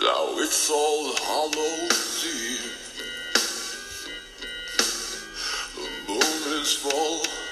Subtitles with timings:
[0.00, 2.72] Now it's all Hallows Eve.
[5.74, 7.47] The moon is full.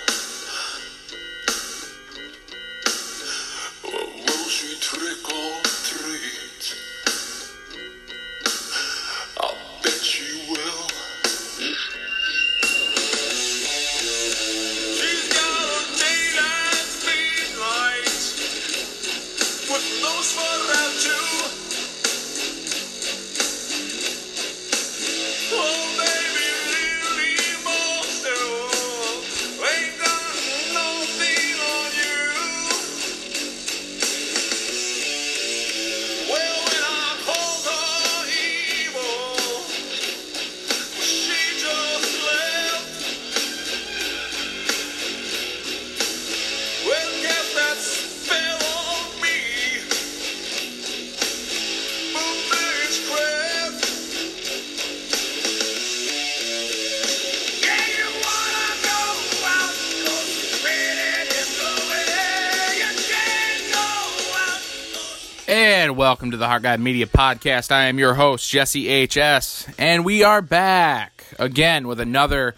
[66.07, 67.73] Welcome to the Heart Guide Media Podcast.
[67.73, 72.55] I am your host, Jesse H.S., and we are back again with another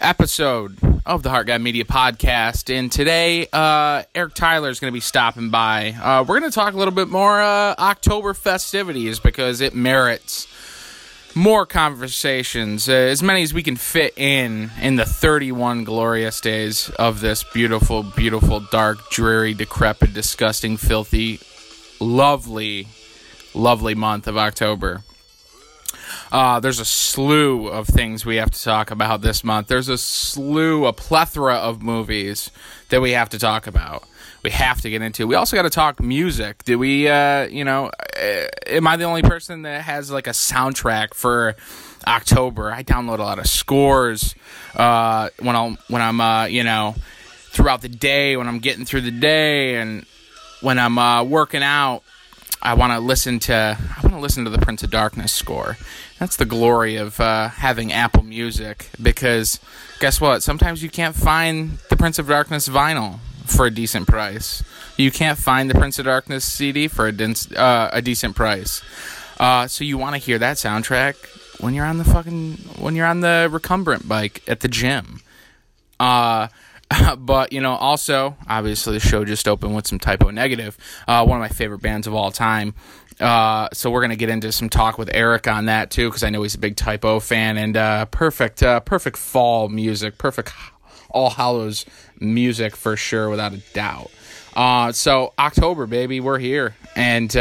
[0.00, 2.72] episode of the Heart Guide Media Podcast.
[2.72, 5.90] And today, uh, Eric Tyler is going to be stopping by.
[6.00, 10.46] Uh, we're going to talk a little bit more uh, October festivities because it merits
[11.34, 16.90] more conversations, uh, as many as we can fit in in the 31 glorious days
[16.90, 21.40] of this beautiful, beautiful, dark, dreary, decrepit, disgusting, filthy,
[22.00, 22.88] lovely,
[23.54, 25.02] lovely month of October.
[26.30, 29.68] Uh, there's a slew of things we have to talk about this month.
[29.68, 32.50] There's a slew, a plethora of movies
[32.90, 34.04] that we have to talk about.
[34.42, 35.26] We have to get into.
[35.26, 36.64] We also got to talk music.
[36.64, 40.30] Do we, uh, you know, uh, am I the only person that has like a
[40.30, 41.56] soundtrack for
[42.06, 42.70] October?
[42.70, 44.34] I download a lot of scores
[44.76, 46.94] uh, when I'm when I'm, uh, you know,
[47.50, 50.06] throughout the day when I'm getting through the day and
[50.60, 52.02] when I'm uh, working out.
[52.60, 55.76] I want to listen to I want to listen to the Prince of Darkness score.
[56.18, 59.60] That's the glory of uh, having Apple Music because
[60.00, 60.42] guess what?
[60.42, 64.64] Sometimes you can't find the Prince of Darkness vinyl for a decent price.
[64.96, 68.82] You can't find the Prince of Darkness CD for a, dense, uh, a decent price.
[69.38, 71.14] Uh, so you want to hear that soundtrack
[71.60, 75.20] when you're on the fucking when you're on the recumbent bike at the gym.
[76.00, 76.48] Uh,
[77.18, 80.76] but you know, also obviously the show just opened with some Type O Negative,
[81.06, 82.74] uh, one of my favorite bands of all time.
[83.20, 86.30] Uh, so we're gonna get into some talk with Eric on that too, because I
[86.30, 90.52] know he's a big Type O fan and uh, perfect, uh, perfect fall music, perfect
[91.10, 91.84] All Hallows
[92.20, 94.10] music for sure, without a doubt.
[94.54, 97.32] Uh, so October, baby, we're here, and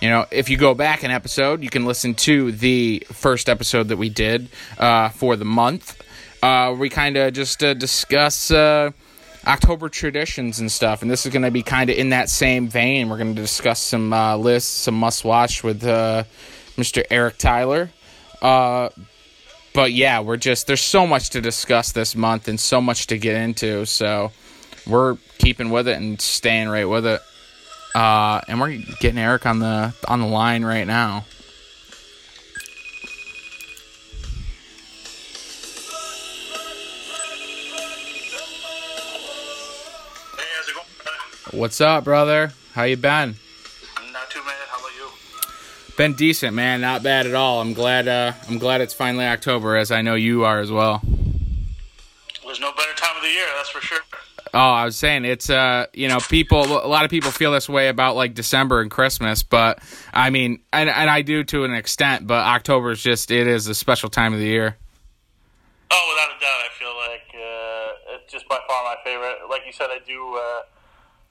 [0.00, 3.88] you know, if you go back an episode, you can listen to the first episode
[3.88, 4.48] that we did
[5.12, 6.02] for the month.
[6.44, 8.90] Uh, we kind of just uh, discuss uh,
[9.46, 12.68] October traditions and stuff, and this is going to be kind of in that same
[12.68, 13.08] vein.
[13.08, 16.24] We're going to discuss some uh, lists, some must watch with uh,
[16.76, 17.02] Mr.
[17.08, 17.88] Eric Tyler.
[18.42, 18.90] Uh,
[19.72, 23.16] but yeah, we're just there's so much to discuss this month and so much to
[23.16, 24.30] get into, so
[24.86, 27.22] we're keeping with it and staying right with it.
[27.94, 31.24] And we're getting Eric on the on the line right now.
[41.54, 42.50] What's up, brother?
[42.72, 43.36] How you been?
[44.12, 44.54] Not too bad.
[44.68, 45.08] How about you?
[45.96, 46.80] Been decent, man.
[46.80, 47.60] Not bad at all.
[47.60, 48.08] I'm glad.
[48.08, 51.00] Uh, I'm glad it's finally October, as I know you are as well.
[52.44, 54.00] There's no better time of the year, that's for sure.
[54.52, 56.64] Oh, I was saying it's uh, you know, people.
[56.64, 59.78] A lot of people feel this way about like December and Christmas, but
[60.12, 62.26] I mean, and, and I do to an extent.
[62.26, 64.76] But October is just it is a special time of the year.
[65.88, 69.48] Oh, without a doubt, I feel like uh, it's just by far my favorite.
[69.48, 70.36] Like you said, I do.
[70.36, 70.62] Uh,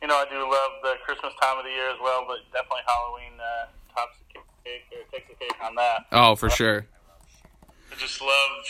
[0.03, 2.83] you know, I do love the Christmas time of the year as well, but definitely
[2.85, 6.05] Halloween uh, tops the cake or takes the cake on that.
[6.11, 6.85] Oh, for sure.
[7.89, 8.65] I just love,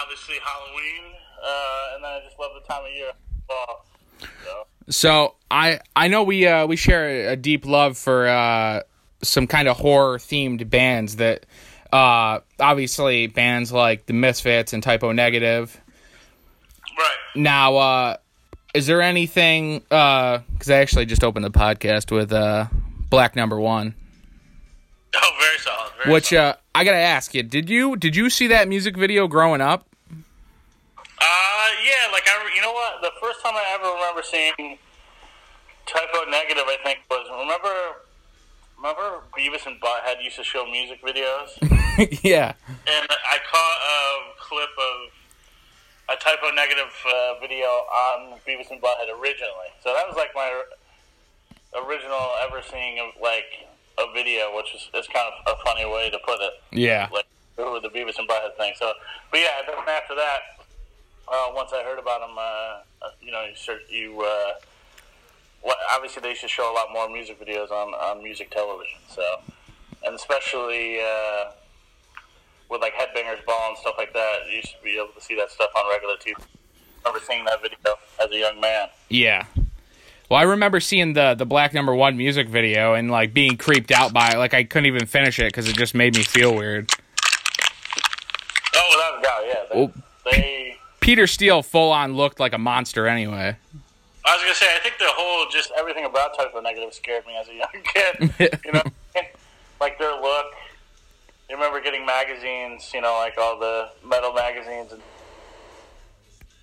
[0.00, 1.12] obviously Halloween,
[1.44, 3.10] uh, and then I just love the time of year.
[3.48, 3.84] Fall.
[4.44, 8.82] So, So I I know we uh, we share a deep love for uh,
[9.22, 11.46] some kind of horror themed bands that
[11.92, 15.80] uh, obviously bands like the Misfits and Type O Negative.
[16.96, 17.16] right.
[17.34, 18.16] Now, uh,
[18.74, 19.80] is there anything?
[19.80, 22.66] Because I actually just opened the podcast with uh,
[23.10, 23.94] Black Number One,
[25.14, 25.92] Oh, very solid.
[26.02, 26.42] Very which solid.
[26.42, 29.86] uh, I gotta ask you: Did you did you see that music video growing up?
[30.10, 33.00] Uh, yeah, like I, you know what?
[33.02, 34.78] The first time I ever remember seeing
[35.86, 37.72] Type O Negative, I think, was remember
[38.76, 41.50] remember Beavis and Butthead used to show music videos,
[42.24, 42.54] yeah.
[42.86, 45.11] and I caught a clip of
[46.08, 49.70] a Type O Negative uh, video on Beavis and Butthead originally.
[49.82, 50.62] So that was like my
[51.74, 53.68] original ever seeing of like
[53.98, 56.52] a video, which is, is kind of a funny way to put it.
[56.70, 57.08] Yeah.
[57.12, 57.26] Like
[57.56, 58.74] with the Beavis and Butthead thing.
[58.76, 58.92] So,
[59.30, 60.40] but yeah, then after that,
[61.28, 64.54] uh, once I heard about them, uh, uh, you know, you start, you uh,
[65.64, 68.98] well, obviously they should show a lot more music videos on on music television.
[69.08, 69.22] So,
[70.04, 71.00] and especially.
[71.00, 71.52] Uh,
[72.72, 75.50] with like Headbangers Ball and stuff like that, you should be able to see that
[75.50, 76.34] stuff on regular TV.
[77.04, 77.78] I remember seeing that video
[78.22, 78.88] as a young man.
[79.08, 79.44] Yeah.
[80.30, 83.90] Well, I remember seeing the the Black Number One music video and like being creeped
[83.92, 84.38] out by it.
[84.38, 86.90] Like I couldn't even finish it because it just made me feel weird.
[88.74, 89.62] Oh, without a doubt, yeah.
[89.70, 89.92] They, Oh.
[90.30, 93.56] they Peter Steele full on looked like a monster anyway.
[94.24, 97.26] I was gonna say, I think the whole just everything about Type O Negative scared
[97.26, 98.60] me as a young kid.
[98.64, 98.82] you know,
[99.80, 100.46] like their look.
[101.52, 105.02] You remember getting magazines, you know, like all the metal magazines and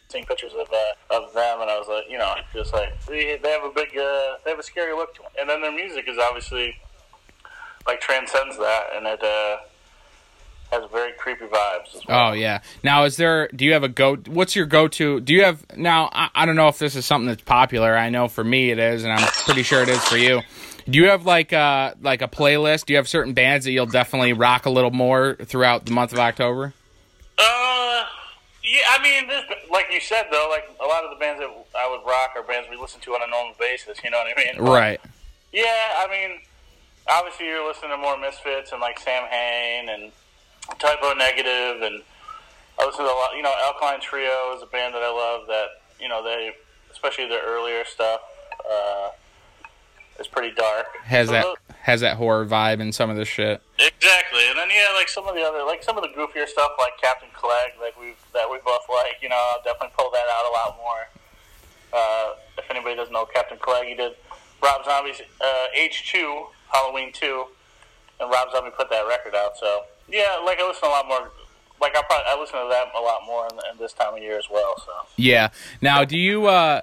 [0.08, 3.38] seeing pictures of uh, of them, and I was like, you know, just like they
[3.44, 6.06] have a big, uh, they have a scary look to them, and then their music
[6.08, 6.76] is obviously
[7.86, 9.58] like transcends that, and it uh,
[10.72, 12.32] has very creepy vibes as well.
[12.32, 12.62] Oh yeah.
[12.84, 13.48] Now, is there?
[13.50, 14.16] Do you have a go?
[14.16, 15.20] What's your go to?
[15.20, 16.10] Do you have now?
[16.12, 17.96] I, I don't know if this is something that's popular.
[17.96, 20.42] I know for me it is, and I'm pretty sure it is for you.
[20.88, 22.86] Do you have like a like a playlist?
[22.86, 26.14] Do you have certain bands that you'll definitely rock a little more throughout the month
[26.14, 26.74] of October?
[27.38, 28.06] Uh,
[28.64, 31.50] yeah, I mean, this, like you said though, like a lot of the bands that
[31.78, 34.04] I would rock are bands we listen to on a normal basis.
[34.04, 34.62] You know what I mean?
[34.62, 35.02] Right.
[35.52, 35.64] Yeah,
[35.98, 36.40] I mean,
[37.10, 40.12] obviously you're listening to more Misfits and like Samhain and
[40.78, 42.04] Type O Negative, and
[42.80, 43.36] I listen to a lot.
[43.36, 45.48] You know, Alkaline Trio is a band that I love.
[45.48, 45.68] That
[46.00, 46.52] you know they,
[46.92, 48.22] especially their earlier stuff,
[48.70, 49.10] uh,
[50.20, 50.86] is pretty dark.
[51.04, 53.62] Has So that those- has that horror vibe in some of this shit?
[53.80, 56.72] Exactly, and then yeah, like some of the other, like some of the goofier stuff,
[56.78, 59.18] like Captain Clegg, like we that we both like.
[59.22, 61.08] You know, I'll definitely pull that out a lot more.
[61.92, 64.14] Uh, if anybody doesn't know Captain Clegg, he did
[64.62, 67.46] Rob Zombie's uh, H two Halloween two,
[68.20, 69.58] and Rob Zombie put that record out.
[69.58, 71.32] So yeah, like I listen a lot more.
[71.82, 74.22] Like I probably I listen to that a lot more in, in this time of
[74.22, 74.76] year as well.
[74.86, 75.50] So Yeah.
[75.82, 76.82] Now, do you uh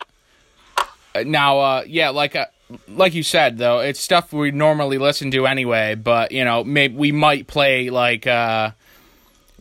[1.24, 2.46] now uh yeah, like uh,
[2.88, 6.94] like you said though, it's stuff we normally listen to anyway, but you know, maybe
[6.94, 8.70] we might play like uh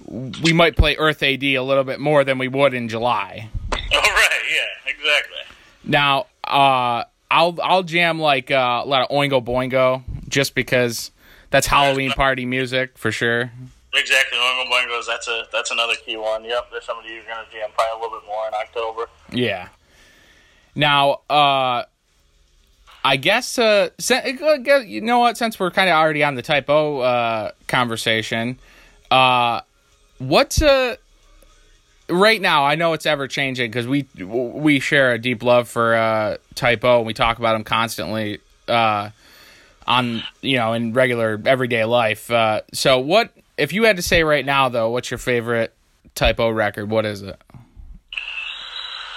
[0.07, 3.49] we might play Earth AD a little bit more than we would in July.
[3.73, 5.37] oh right, yeah, exactly.
[5.83, 11.11] Now, uh I'll I'll jam like uh, a lot of Oingo Boingo just because
[11.49, 13.51] that's Halloween party music for sure.
[13.93, 15.05] Exactly, Oingo Boingos.
[15.07, 16.43] That's a that's another key one.
[16.43, 19.09] Yep, there's somebody you're gonna jam probably a little bit more in October.
[19.31, 19.69] Yeah.
[20.75, 21.83] Now, uh,
[23.05, 23.89] I guess, uh,
[24.83, 25.37] you know what?
[25.37, 28.57] Since we're kind of already on the Type O uh, conversation,
[29.11, 29.61] uh,
[30.17, 30.95] what's uh,
[32.09, 32.65] right now?
[32.65, 36.83] I know it's ever changing because we we share a deep love for uh, Type
[36.83, 39.11] O and we talk about them constantly uh,
[39.85, 42.31] on you know in regular everyday life.
[42.31, 44.89] Uh, so, what if you had to say right now though?
[44.89, 45.75] What's your favorite
[46.15, 46.89] Type O record?
[46.89, 47.39] What is it?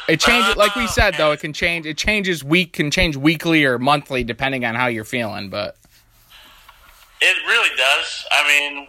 [0.09, 1.33] It changes, uh, like we oh, said, though.
[1.33, 1.85] It can change.
[1.85, 5.51] It changes week, can change weekly or monthly depending on how you're feeling.
[5.51, 5.77] But
[7.21, 8.27] It really does.
[8.33, 8.89] I mean,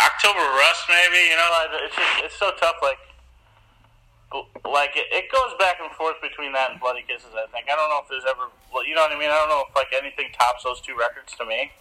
[0.00, 1.28] October Rust, maybe.
[1.28, 2.76] You know, like, it's just it's so tough.
[2.80, 2.96] Like,
[4.64, 7.30] like it, it goes back and forth between that and Bloody Kisses.
[7.34, 7.66] I think.
[7.70, 8.48] I don't know if there's ever.
[8.86, 9.28] You know what I mean.
[9.28, 11.72] I don't know if like anything tops those two records to me.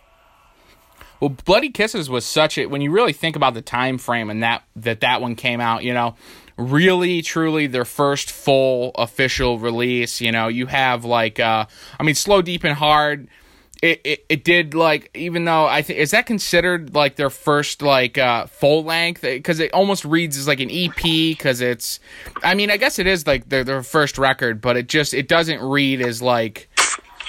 [1.22, 4.44] well, Bloody Kisses was such a when you really think about the time frame and
[4.44, 5.86] that that that one came out.
[5.86, 6.16] You know,
[6.60, 10.22] really truly their first full official release.
[10.22, 11.66] You know, you have like, uh
[12.00, 13.30] I mean, Slow Deep and Hard.
[13.82, 17.82] It, it, it did like even though I think is that considered like their first
[17.82, 22.02] like uh full length because it almost reads as like an EP because it's
[22.44, 25.30] I mean I guess it is like their their first record but it just it
[25.30, 26.68] doesn't read as like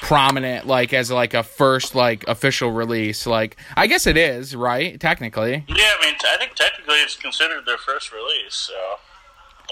[0.01, 4.99] prominent like as like a first like official release like I guess it is right
[4.99, 8.55] technically Yeah, I mean, I think technically it's considered their first release.
[8.55, 8.75] So,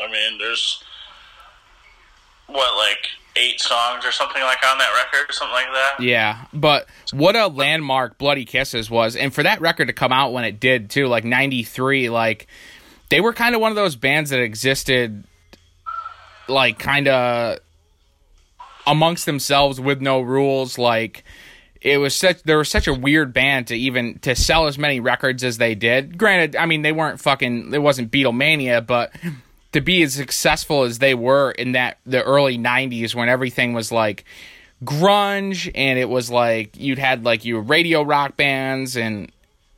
[0.03, 0.83] I mean, there's
[2.47, 6.01] what like eight songs or something like on that record, or something like that.
[6.01, 10.33] Yeah, but what a landmark Bloody Kisses was, and for that record to come out
[10.33, 12.47] when it did too, like '93, like
[13.11, 15.25] they were kind of one of those bands that existed,
[16.49, 17.59] like kind of
[18.87, 20.79] amongst themselves with no rules.
[20.79, 21.25] Like
[21.81, 25.01] it was such, there was such a weird band to even to sell as many
[25.01, 26.19] records as they did.
[26.19, 29.13] Granted, I mean they weren't fucking, it wasn't Beatlemania, but
[29.73, 33.93] to be as successful as they were in that the early 90s when everything was
[33.93, 34.25] like
[34.85, 39.31] grunge and it was like you'd had like your radio rock bands and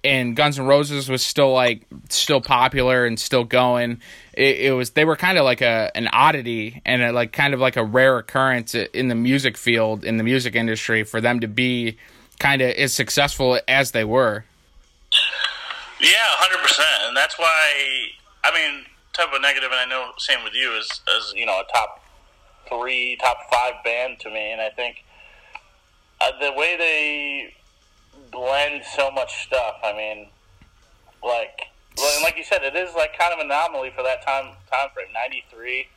[0.03, 4.01] and Guns N' Roses was still like still popular and still going.
[4.33, 7.53] It, it was they were kind of like a an oddity and a, like kind
[7.55, 11.41] of like a rare occurrence in the music field in the music industry for them
[11.41, 11.97] to be
[12.39, 14.45] kind of as successful as they were.
[16.01, 18.07] Yeah, hundred percent, and that's why
[18.43, 18.85] I mean,
[19.21, 22.03] Type O Negative, and I know same with you is as you know a top
[22.69, 25.05] three, top five band to me, and I think
[26.23, 27.55] uh, the way they
[28.31, 29.75] blend so much stuff.
[29.85, 30.29] I mean,
[31.23, 31.67] like
[31.99, 34.89] well, and like you said, it is like kind of anomaly for that time time
[34.95, 35.09] frame.
[35.13, 35.89] Ninety three.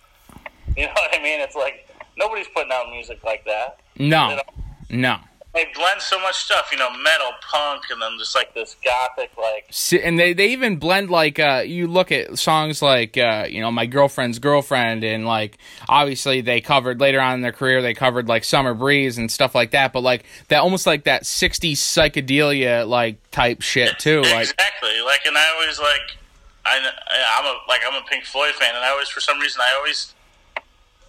[0.76, 1.40] You know what I mean?
[1.40, 1.88] It's like
[2.18, 3.80] nobody's putting out music like that.
[3.98, 4.42] No,
[4.90, 5.18] no.
[5.54, 9.32] They blend so much stuff, you know, metal, punk, and then just like this gothic,
[9.38, 9.72] like
[10.04, 13.72] and they, they even blend like uh you look at songs like uh you know
[13.72, 15.58] my girlfriend's girlfriend and like
[15.88, 19.54] obviously they covered later on in their career they covered like summer breeze and stuff
[19.54, 24.50] like that but like that almost like that 60s psychedelia like type shit too like
[24.84, 25.02] exactly.
[25.06, 26.18] Like, and I always like,
[26.66, 29.62] I, I'm a like I'm a Pink Floyd fan, and I always for some reason
[29.62, 30.14] I always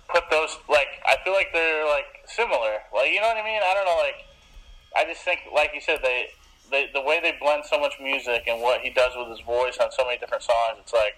[0.08, 2.82] put those like I feel like they're like similar.
[2.94, 3.60] Like, you know what I mean?
[3.62, 3.98] I don't know.
[4.02, 4.26] Like,
[4.96, 6.28] I just think, like you said, they.
[6.70, 9.76] They, the way they blend so much music and what he does with his voice
[9.76, 11.16] on so many different songs, it's like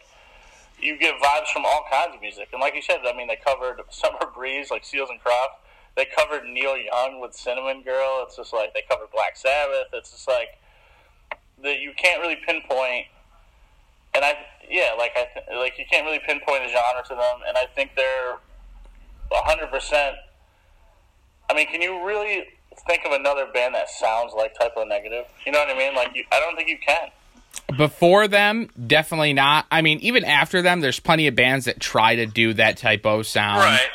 [0.81, 2.49] you get vibes from all kinds of music.
[2.53, 5.59] And like you said, I mean, they covered Summer Breeze, like Seals and Crofts.
[5.97, 8.25] They covered Neil Young with Cinnamon Girl.
[8.27, 9.89] It's just like they covered Black Sabbath.
[9.95, 10.59] It's just like
[11.63, 13.07] that you can't really pinpoint.
[14.15, 14.35] And I,
[14.69, 17.41] yeah, like I, th- like you can't really pinpoint a genre to them.
[17.49, 18.37] And I think they're
[19.33, 20.17] hundred percent.
[21.49, 22.45] I mean, can you really
[22.87, 25.25] think of another band that sounds like Type O Negative?
[25.45, 25.95] You know what I mean?
[25.95, 27.11] Like, you, I don't think you can.
[27.77, 32.15] before them definitely not i mean even after them there's plenty of bands that try
[32.15, 33.89] to do that Type O sound right?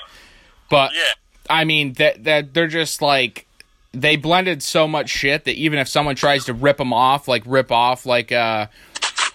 [0.69, 1.01] but Yeah.
[1.49, 3.45] I mean that that they're just like
[3.93, 7.43] they blended so much shit that even if someone tries to rip them off, like
[7.45, 8.67] rip off like uh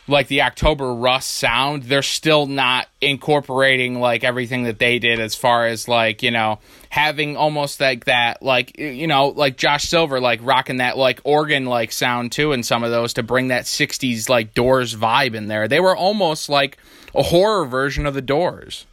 [0.09, 5.35] like the October Rust sound, they're still not incorporating like everything that they did as
[5.35, 6.61] far as like, you know,
[6.91, 11.67] having almost like that like you know, like Josh Silver like rocking that like organ
[11.67, 15.49] like sound too in some of those to bring that 60s like Doors vibe in
[15.49, 15.67] there.
[15.69, 16.79] They were almost like
[17.15, 18.87] a horror version of the Doors.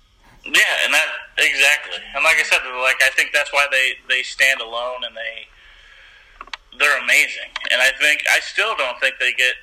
[0.46, 2.00] Yeah, and that exactly.
[2.15, 5.48] And like I said, like I think that's why they they stand alone and they
[6.79, 7.50] they're amazing.
[7.72, 9.53] And I think I still don't think they get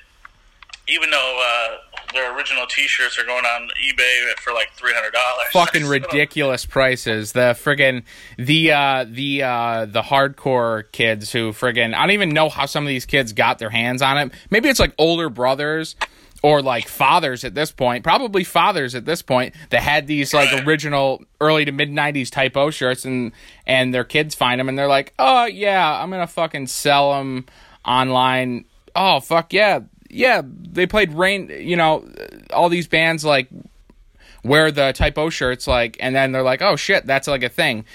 [0.91, 1.77] even though uh,
[2.13, 5.47] their original T-shirts are going on eBay for like three hundred dollars.
[5.53, 7.31] fucking ridiculous prices.
[7.31, 8.03] The friggin'
[8.37, 12.83] the uh the uh the hardcore kids who friggin' I don't even know how some
[12.83, 14.31] of these kids got their hands on it.
[14.49, 15.95] Maybe it's like older brothers
[16.43, 20.51] or like fathers at this point, probably fathers at this point that had these like
[20.51, 20.67] Right.
[20.67, 23.31] original early to mid 90s Type O shirts and
[23.65, 27.45] and their kids find them and they're like, "Oh yeah, I'm to fucking sell them
[27.85, 29.79] online." Oh fuck yeah.
[30.13, 32.05] Yeah, they played Rain, you know,
[32.51, 33.47] all these bands like
[34.43, 37.49] wear the Type O shirts like and then they're like oh shit that's like a
[37.49, 37.85] thing.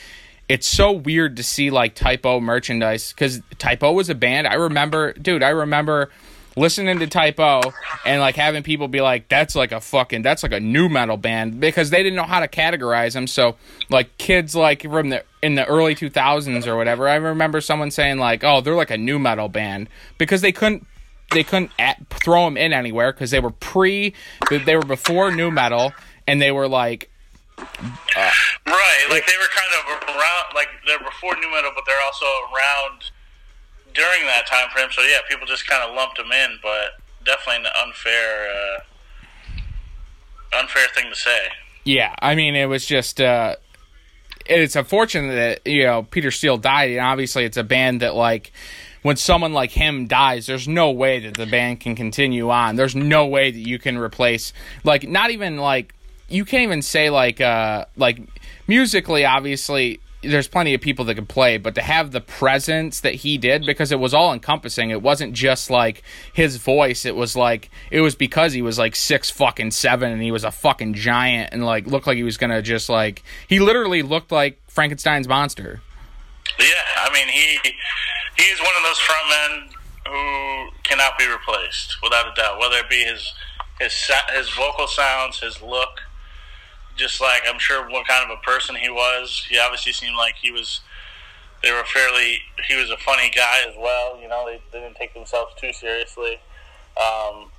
[0.49, 4.47] It's so weird to see like Type O merchandise because Type O was a band
[4.47, 6.11] i remember dude i remember
[6.57, 7.61] listening to Type O
[8.07, 11.17] and like having people be like that's like a fucking that's like a new metal
[11.17, 13.57] band because they didn't know how to categorize them so
[13.91, 18.19] like kids like from the in the early 2000s or whatever i remember someone saying
[18.19, 20.87] like oh they're like a new metal band because they couldn't
[21.33, 24.15] they couldn't at, throw them in anywhere because they were pre
[24.51, 25.93] they were before new metal
[26.27, 27.11] and they were like
[27.59, 32.27] Right, like they were kind of around, like they're before new metal, but they're also
[32.53, 33.11] around
[33.95, 34.89] during that time frame.
[34.93, 38.81] So yeah, people just kind of lumped them in, but definitely an unfair, uh,
[40.61, 41.49] unfair thing to say.
[41.85, 43.57] yeah i mean it was just uh
[44.47, 48.53] it's unfortunate that you know peter steele died and obviously it's a band that like
[49.07, 52.75] when someone like him dies there's no way that the band can continue on.
[52.75, 55.95] There's no way that you can replace like not even like
[56.29, 58.19] you can't even say like uh like
[58.67, 63.15] musically obviously there's plenty of people that can play but to have the presence that
[63.15, 64.91] he did because it was all encompassing.
[64.91, 67.07] It wasn't just like his voice.
[67.07, 70.43] It was like it was because he was like six fucking seven and he was
[70.43, 74.33] a fucking giant and like looked like he was gonna just like he literally looked
[74.33, 75.81] like frankenstein's monster
[76.59, 77.59] Yeah, I mean he
[78.37, 79.73] he is one of those frontmen
[80.07, 82.59] who cannot be replaced without a doubt.
[82.59, 83.33] Whether it be his
[83.81, 83.93] his
[84.33, 86.01] his vocal sounds, his look,
[86.97, 89.47] just like I'm sure what kind of a person he was.
[89.49, 90.81] He obviously seemed like he was.
[91.63, 92.41] They were fairly.
[92.69, 94.19] He was a funny guy as well.
[94.21, 96.39] You know, they, they didn't take themselves too seriously.
[96.97, 97.51] Um,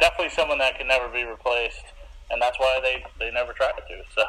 [0.00, 1.84] definitely someone that can never be replaced,
[2.30, 4.02] and that's why they they never tried to.
[4.14, 4.22] So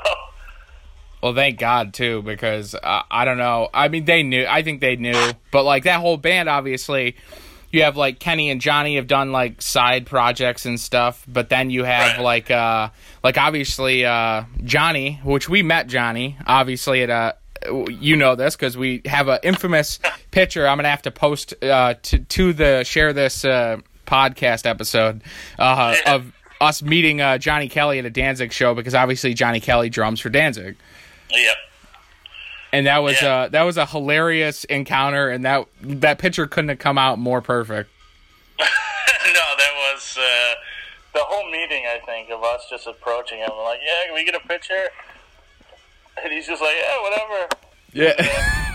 [1.25, 3.67] Well, thank God too, because uh, I don't know.
[3.73, 4.45] I mean, they knew.
[4.47, 7.15] I think they knew, but like that whole band, obviously,
[7.71, 11.71] you have like Kenny and Johnny have done like side projects and stuff, but then
[11.71, 12.23] you have Right.
[12.23, 12.89] like uh
[13.23, 17.35] like obviously uh Johnny, which we met Johnny, obviously at a.
[17.89, 19.97] You know this because we have an infamous
[20.29, 20.67] picture.
[20.67, 25.23] I'm gonna have to post uh, to to the share this uh, podcast episode
[25.57, 29.89] uh, of us meeting uh, Johnny Kelly at a Danzig show because obviously Johnny Kelly
[29.89, 30.75] drums for Danzig
[31.31, 31.55] Yep.
[32.73, 33.27] and that was Yeah.
[33.35, 37.41] uh that was a hilarious encounter and that that picture couldn't have come out more
[37.41, 37.89] perfect
[38.59, 38.65] no,
[39.57, 40.53] that was uh,
[41.13, 41.83] the whole meeting.
[41.87, 44.89] I think of us just approaching him, like, "Yeah, can we get a picture?"
[46.23, 47.47] And he's just like, "Yeah, whatever."
[47.91, 48.74] yeah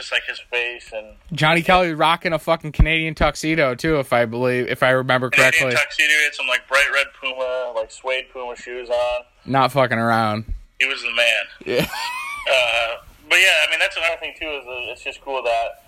[0.00, 4.24] just like his face and johnny kelly rocking a fucking canadian tuxedo too if i
[4.24, 5.58] believe if i remember correctly.
[5.60, 9.22] Canadian tuxedo, he had some like bright red Puma, like suede Puma shoes on.
[9.44, 10.44] not fucking around
[10.78, 11.44] He was the man.
[11.66, 11.86] yeah
[12.50, 12.96] Uh,
[13.28, 14.48] but yeah, I mean that's another thing too.
[14.48, 15.84] Is it's just cool that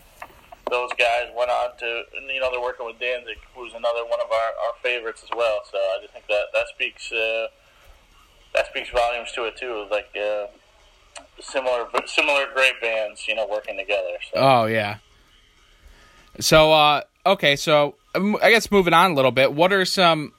[0.70, 4.30] those guys went on to you know they're working with Danzig, who's another one of
[4.30, 5.60] our, our favorites as well.
[5.72, 7.46] So I just think that that speaks uh,
[8.54, 9.86] that speaks volumes to it too.
[9.90, 10.46] Like uh,
[11.40, 14.16] similar similar great bands, you know, working together.
[14.32, 14.40] So.
[14.40, 14.98] oh yeah
[16.40, 20.32] so uh okay so um, i guess moving on a little bit what are some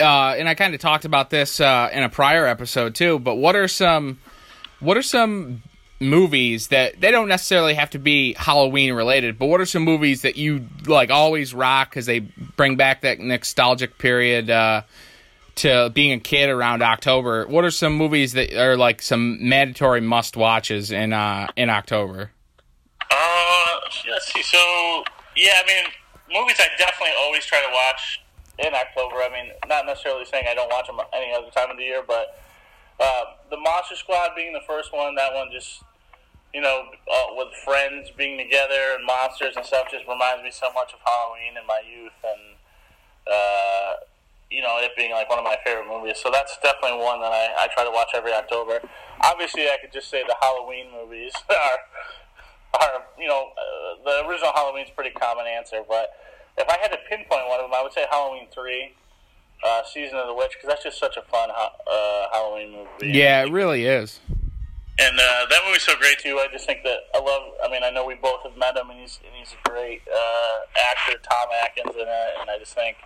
[0.00, 3.34] uh and i kind of talked about this uh in a prior episode too but
[3.36, 4.18] what are some
[4.80, 5.62] what are some
[5.98, 10.20] movies that they don't necessarily have to be Halloween related, but what are some movies
[10.20, 14.82] that you like always rock because they bring back that nostalgic period uh,
[15.56, 17.46] to being a kid around October?
[17.46, 22.30] What are some movies that are like some mandatory must watches in uh, in October?
[23.10, 24.42] Uh, let's see.
[24.42, 24.58] So,
[25.36, 25.84] yeah, I mean,
[26.32, 28.20] movies I definitely always try to watch
[28.58, 29.16] in October.
[29.16, 32.02] I mean, not necessarily saying I don't watch them any other time of the year,
[32.06, 32.42] but
[33.00, 35.82] uh, the Monster Squad being the first one, that one just,
[36.54, 40.72] you know, uh, with friends being together and monsters and stuff just reminds me so
[40.72, 42.56] much of Halloween in my youth and,
[43.30, 43.92] uh,
[44.50, 46.18] you know, it being like one of my favorite movies.
[46.22, 48.80] So that's definitely one that I, I try to watch every October.
[49.22, 51.78] Obviously, I could just say the Halloween movies are
[52.80, 56.10] are you know uh, the original Halloween's a pretty common answer, but
[56.58, 58.94] if I had to pinpoint one of them, I would say Halloween three,
[59.66, 63.12] uh, Season of the Witch, because that's just such a fun uh, Halloween movie.
[63.12, 64.20] Yeah, it really is.
[64.98, 66.38] and uh, that movie's so great too.
[66.38, 67.42] I just think that I love.
[67.64, 70.02] I mean, I know we both have met him, and he's and he's a great
[70.08, 70.58] uh,
[70.92, 72.96] actor, Tom Atkins, in it, and I just think.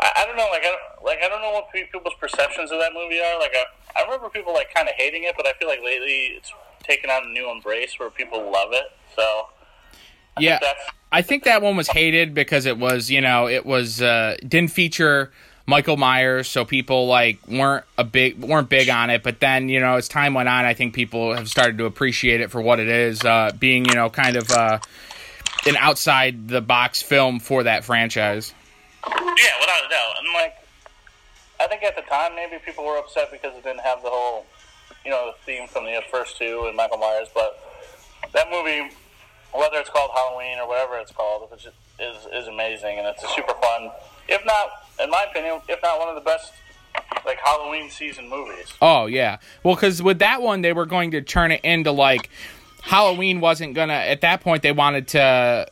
[0.00, 2.78] I, I don't know, like I don't, like I don't know what people's perceptions of
[2.78, 3.38] that movie are.
[3.38, 6.36] Like I, I remember people like kind of hating it, but I feel like lately
[6.36, 8.86] it's taken on a new embrace where people love it.
[9.16, 9.48] So
[10.38, 10.80] Yeah, that's
[11.10, 14.70] I think that one was hated because it was, you know, it was uh, didn't
[14.70, 15.32] feature
[15.66, 19.22] Michael Myers, so people like weren't a big weren't big on it.
[19.22, 22.40] But then, you know, as time went on, I think people have started to appreciate
[22.40, 24.78] it for what it is, uh, being, you know, kind of uh,
[25.66, 28.52] an outside the box film for that franchise.
[29.06, 30.14] Yeah, without a doubt.
[30.18, 30.54] And like,
[31.60, 34.46] I think at the time maybe people were upset because it didn't have the whole,
[35.04, 37.28] you know, the theme from the first two and Michael Myers.
[37.34, 37.58] But
[38.32, 38.90] that movie,
[39.52, 41.72] whether it's called Halloween or whatever it's called, which is
[42.32, 43.90] is amazing and it's a super fun.
[44.28, 44.70] If not,
[45.02, 46.52] in my opinion, if not one of the best
[47.24, 48.72] like Halloween season movies.
[48.80, 52.30] Oh yeah, well, because with that one they were going to turn it into like
[52.82, 53.92] Halloween wasn't gonna.
[53.92, 55.68] At that point, they wanted to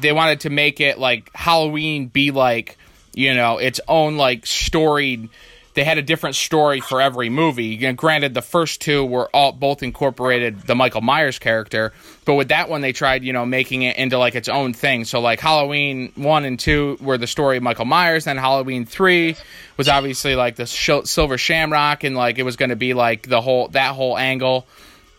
[0.00, 2.78] they wanted to make it like Halloween be like
[3.14, 5.28] you know its own like storied.
[5.74, 7.68] They had a different story for every movie.
[7.68, 11.94] You know, granted, the first two were all both incorporated the Michael Myers character,
[12.26, 15.04] but with that one, they tried you know making it into like its own thing.
[15.04, 19.36] So like Halloween one and two were the story of Michael Myers, then Halloween three
[19.76, 23.40] was obviously like the Silver Shamrock, and like it was going to be like the
[23.40, 24.66] whole that whole angle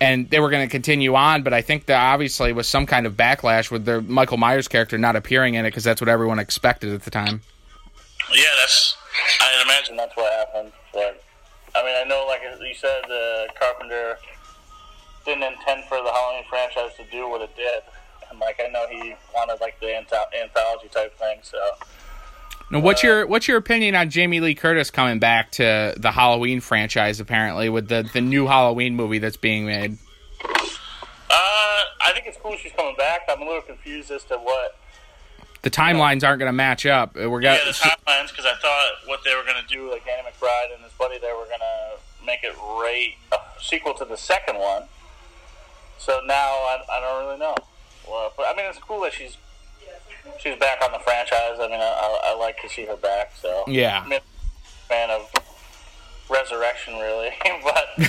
[0.02, 1.44] and they were going to continue on.
[1.44, 4.98] But I think there obviously was some kind of backlash with the Michael Myers character
[4.98, 7.42] not appearing in it because that's what everyone expected at the time.
[8.34, 8.98] Yeah, that's.
[9.42, 10.72] I imagine that's what happened.
[10.94, 11.24] But
[11.76, 14.18] I mean, I know, like you said, uh, Carpenter
[15.26, 17.84] didn't intend for the Halloween franchise to do what it did,
[18.30, 21.40] and like I know he wanted like the anth- anthology type thing.
[21.42, 21.58] So
[22.74, 26.60] Now, what's your what's your opinion on Jamie Lee Curtis coming back to the Halloween
[26.60, 27.20] franchise?
[27.20, 30.00] Apparently, with the the new Halloween movie that's being made.
[30.44, 30.48] uh,
[31.30, 33.22] I think it's cool she's coming back.
[33.30, 34.76] I'm a little confused as to what.
[35.62, 37.14] The timelines aren't going to match up.
[37.14, 40.04] We're got Yeah, the timelines because I thought what they were going to do, like
[40.04, 44.04] Danny McBride and his buddy, they were going to make it right a sequel to
[44.04, 44.86] the second one.
[46.00, 47.56] So now I, I don't really know.
[48.10, 49.38] Well, but I mean, it's cool that she's
[50.40, 51.58] she's back on the franchise.
[51.60, 53.34] I mean, I, I, like to see her back.
[53.36, 54.02] So Yeah.
[54.04, 54.20] I'm a
[54.88, 55.32] fan of
[56.30, 57.32] resurrection, really.
[57.64, 57.88] but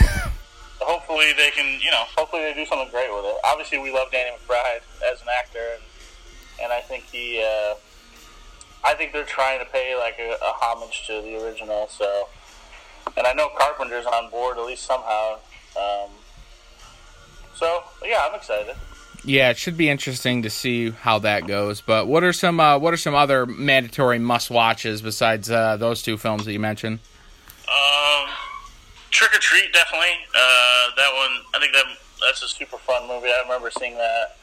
[0.81, 3.37] hopefully they can, you know, hopefully they do something great with it.
[3.45, 5.83] Obviously, we love Danny McBride as an actor, and
[6.63, 7.75] and I think he, uh,
[8.85, 11.89] I think they're trying to pay like a, a homage to the original.
[11.89, 12.29] So,
[13.17, 15.39] and I know Carpenter's on board at least somehow.
[15.77, 16.11] Um,
[17.57, 18.77] so yeah, I'm excited.
[19.27, 21.81] Yeah, it should be interesting to see how that goes.
[21.81, 26.03] But what are some uh, what are some other mandatory must watches besides uh, those
[26.03, 26.99] two films that you mentioned?
[27.67, 28.29] Um,
[29.11, 30.13] Trick or Treat, definitely.
[30.35, 31.85] Uh, that one, I think that
[32.27, 33.29] that's a super fun movie.
[33.29, 34.37] I remember seeing that,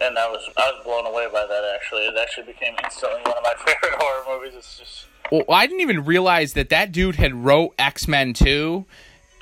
[0.00, 1.72] and I was I was blown away by that.
[1.74, 4.54] Actually, it actually became instantly one of my favorite horror movies.
[4.58, 8.84] It's just Well, I didn't even realize that that dude had wrote X Men two,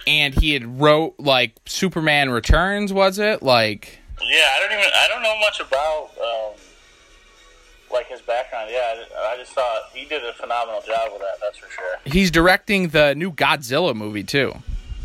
[0.06, 2.92] and he had wrote like Superman Returns.
[2.92, 3.98] Was it like?
[4.28, 4.48] Yeah.
[4.54, 6.60] I don't even I don't know much about um,
[7.92, 8.70] like his background.
[8.72, 11.38] Yeah, I, I just thought he did a phenomenal job with that.
[11.40, 11.96] That's for sure.
[12.04, 14.54] He's directing the new Godzilla movie too.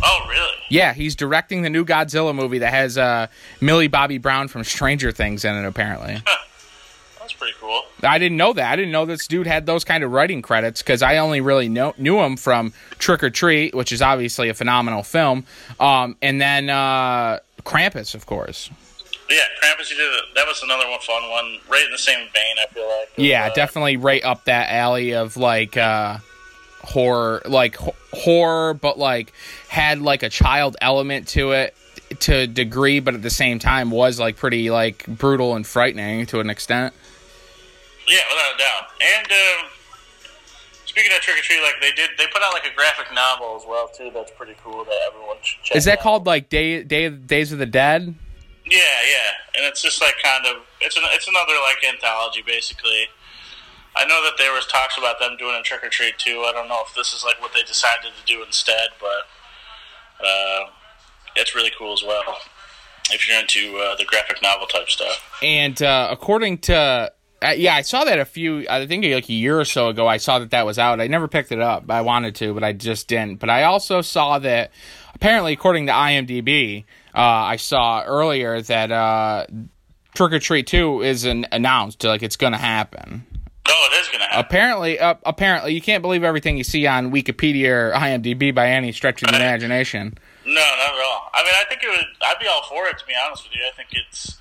[0.01, 0.53] Oh, really?
[0.69, 3.27] Yeah, he's directing the new Godzilla movie that has uh,
[3.60, 5.65] Millie Bobby Brown from Stranger Things in it.
[5.65, 6.21] Apparently,
[7.19, 7.82] That's pretty cool.
[8.01, 8.71] I didn't know that.
[8.71, 11.67] I didn't know this dude had those kind of writing credits because I only really
[11.67, 15.45] know, knew him from Trick or Treat, which is obviously a phenomenal film,
[15.82, 18.69] um, and then uh, Krampus, of course.
[19.30, 19.88] Yeah, Krampus.
[19.88, 20.24] He did it.
[20.36, 21.58] That was another one fun one.
[21.70, 22.56] Right in the same vein.
[22.63, 23.10] I feel like.
[23.18, 26.18] Yeah, uh, definitely right up that alley of like uh
[26.82, 29.34] horror, like ho- horror, but like
[29.68, 31.76] had like a child element to it
[32.22, 36.26] to a degree, but at the same time was like pretty like brutal and frightening
[36.28, 36.94] to an extent.
[38.08, 38.88] Yeah, without a doubt.
[39.02, 39.70] And um,
[40.86, 43.56] speaking of Trick or Treat, like they did, they put out like a graphic novel
[43.56, 44.10] as well too.
[44.12, 44.84] That's pretty cool.
[44.84, 45.78] That everyone should check.
[45.78, 46.04] Is that out.
[46.04, 48.15] called like Day Day Days of the Dead?
[48.69, 49.32] Yeah, yeah.
[49.58, 53.10] And it's just like kind of it's an it's another like anthology basically.
[53.95, 56.45] I know that there was talks about them doing a Trick or Treat too.
[56.47, 60.69] I don't know if this is like what they decided to do instead, but uh,
[61.36, 62.38] it's really cool as well.
[63.12, 65.39] If you're into uh, the graphic novel type stuff.
[65.41, 68.65] And uh, according to uh, yeah, I saw that a few.
[68.69, 70.08] I think like a year or so ago.
[70.08, 70.99] I saw that that was out.
[70.99, 71.89] I never picked it up.
[71.89, 73.39] I wanted to, but I just didn't.
[73.39, 74.71] But I also saw that
[75.15, 76.84] apparently, according to IMDb,
[77.19, 79.45] uh, I saw earlier that uh,
[80.15, 82.03] Trick or Treat Two isn't announced.
[82.03, 83.25] Like it's going to happen.
[83.71, 84.39] Oh, it is gonna happen.
[84.45, 88.91] Apparently, uh, apparently, you can't believe everything you see on Wikipedia or IMDb by any
[88.91, 90.17] stretch of the imagination.
[90.45, 91.29] No, not at all.
[91.36, 92.05] I mean, I think it would.
[92.23, 93.62] I'd be all for it to be honest with you.
[93.71, 94.38] I think it's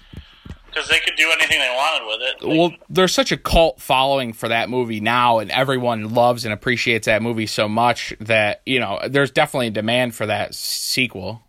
[0.66, 2.40] because they could do anything they wanted with it.
[2.40, 6.54] They- well, there's such a cult following for that movie now, and everyone loves and
[6.54, 11.42] appreciates that movie so much that you know there's definitely a demand for that sequel.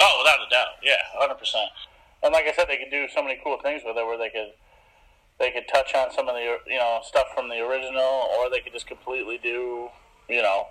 [0.00, 1.70] Oh, without a doubt, yeah, hundred percent.
[2.22, 4.30] And like I said, they could do so many cool things with it, where they
[4.30, 4.52] could
[5.38, 8.60] they could touch on some of the you know stuff from the original, or they
[8.60, 9.88] could just completely do
[10.28, 10.66] you know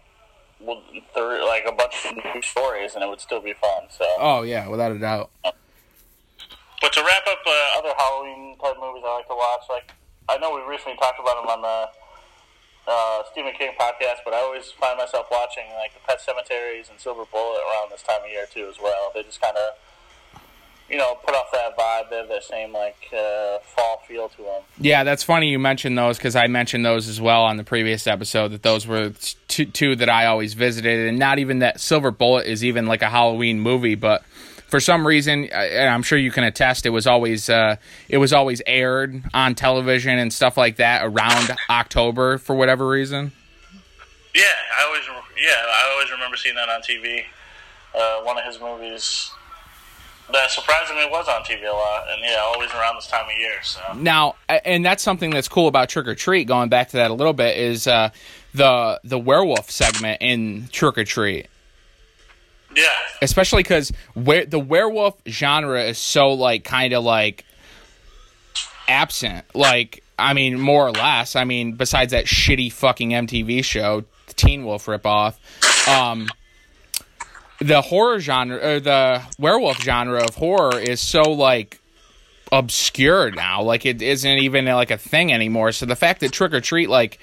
[0.59, 1.03] well, th-
[1.45, 3.83] like a bunch of new stories, and it would still be fun.
[3.89, 5.29] So, Oh yeah, without a doubt.
[5.43, 9.91] but to wrap up uh, other Halloween type movies I like to watch, like
[10.29, 11.89] I know we recently talked about them on the
[12.87, 16.99] uh, Stephen King podcast, but I always find myself watching like the Pet Cemeteries and
[16.99, 19.11] Silver Bullet around this time of year too, as well.
[19.13, 20.41] They just kind of,
[20.89, 22.09] you know, put off that vibe.
[22.09, 24.61] They have that same like uh, fall feel to them.
[24.79, 28.07] Yeah, that's funny you mentioned those because I mentioned those as well on the previous
[28.07, 28.49] episode.
[28.49, 29.11] That those were
[29.47, 33.01] two, two that I always visited, and not even that Silver Bullet is even like
[33.01, 34.23] a Halloween movie, but
[34.67, 37.77] for some reason, and I'm sure you can attest, it was always uh,
[38.09, 43.31] it was always aired on television and stuff like that around October for whatever reason.
[44.35, 44.43] Yeah,
[44.77, 45.03] I always,
[45.41, 47.23] yeah, I always remember seeing that on TV.
[47.97, 49.31] Uh, one of his movies
[50.31, 53.63] that surprisingly was on TV a lot, and yeah, always around this time of year.
[53.63, 56.47] So Now, and that's something that's cool about Trick or Treat.
[56.47, 58.09] Going back to that a little bit is uh,
[58.53, 61.47] the the werewolf segment in Trick or Treat.
[62.77, 62.87] Yeah,
[63.21, 67.43] especially because where the werewolf genre is so like kind of like
[68.87, 69.45] absent.
[69.53, 71.35] Like i mean more or less.
[71.35, 75.35] I mean besides that shitty fucking mtv show the teen wolf ripoff
[75.87, 76.27] um
[77.59, 81.81] the horror genre or the werewolf genre of horror is so like
[82.51, 83.61] obscure now.
[83.63, 85.71] Like it isn't even like a thing anymore.
[85.71, 87.19] So the fact that trick or treat like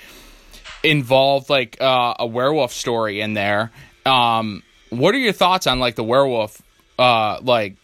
[0.82, 3.72] involved like uh, a werewolf story in there
[4.04, 4.62] um
[4.98, 6.62] what are your thoughts on like the werewolf
[6.98, 7.76] uh like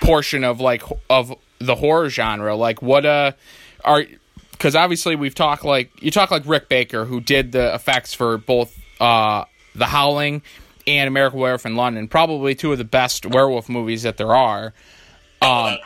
[0.00, 3.32] portion of like of the horror genre like what uh
[3.84, 4.04] are
[4.52, 8.38] because obviously we've talked like you talk like rick baker who did the effects for
[8.38, 10.42] both uh the howling
[10.86, 14.72] and american werewolf in london probably two of the best werewolf movies that there are
[15.42, 15.76] um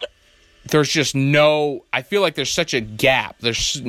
[0.66, 1.84] there's just no.
[1.92, 3.36] I feel like there's such a gap.
[3.40, 3.80] There's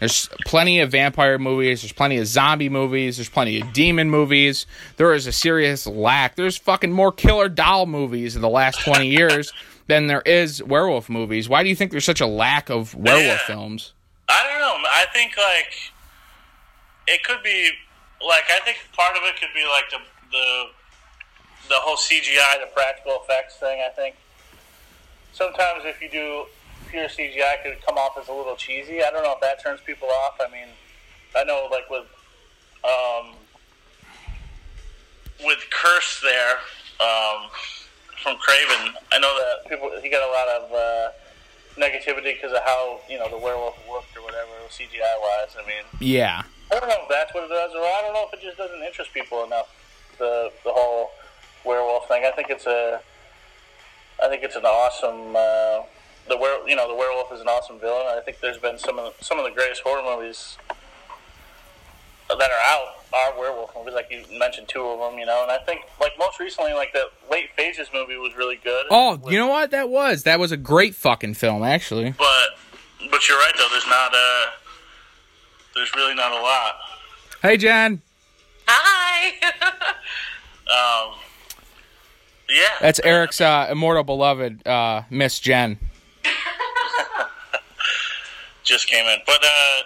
[0.00, 1.82] there's plenty of vampire movies.
[1.82, 3.16] There's plenty of zombie movies.
[3.16, 4.66] There's plenty of demon movies.
[4.96, 6.36] There is a serious lack.
[6.36, 9.52] There's fucking more killer doll movies in the last 20 years
[9.86, 11.48] than there is werewolf movies.
[11.48, 13.46] Why do you think there's such a lack of werewolf Yeah.
[13.46, 13.92] films?
[14.28, 14.88] I don't know.
[14.88, 15.72] I think like
[17.06, 17.70] it could be
[18.26, 19.98] like I think part of it could be like the
[20.30, 20.64] the
[21.70, 23.80] the whole CGI, the practical effects thing.
[23.84, 24.16] I think
[25.32, 26.44] sometimes if you do
[26.88, 29.02] pure CGI, could come off as a little cheesy.
[29.02, 30.38] I don't know if that turns people off.
[30.40, 30.68] I mean,
[31.36, 32.06] I know like with
[32.84, 33.34] um,
[35.44, 36.56] with Curse there
[37.00, 37.50] um,
[38.22, 40.72] from Craven, I know that people he got a lot of.
[40.72, 41.12] Uh,
[41.78, 45.54] negativity because of how you know the werewolf looked or whatever CGI wise.
[45.56, 46.42] I mean, Yeah.
[46.70, 48.58] I don't know if that's what it does, or I don't know if it just
[48.58, 49.68] doesn't interest people enough.
[50.18, 51.12] The the whole
[51.64, 52.24] werewolf thing.
[52.26, 53.00] I think it's a.
[54.22, 55.36] I think it's an awesome.
[55.36, 55.86] Uh,
[56.28, 58.06] the were you know the werewolf is an awesome villain.
[58.08, 60.56] I think there's been some of the, some of the greatest horror movies
[62.28, 63.94] that are out are werewolf movies.
[63.94, 65.18] Like you mentioned, two of them.
[65.18, 68.56] You know, and I think like most recently, like the late phases movie was really
[68.62, 68.86] good.
[68.90, 70.24] Oh, With- you know what that was?
[70.24, 72.10] That was a great fucking film, actually.
[72.18, 72.48] But
[73.10, 73.68] but you're right though.
[73.70, 74.46] There's not uh
[75.74, 76.74] there's really not a lot.
[77.42, 78.02] Hey, Jen.
[78.66, 79.94] Hi.
[80.68, 81.14] Um,
[82.46, 85.78] yeah, That's Eric's uh, immortal beloved, uh, Miss Jen.
[88.68, 89.18] Just came in.
[89.24, 89.78] But uh,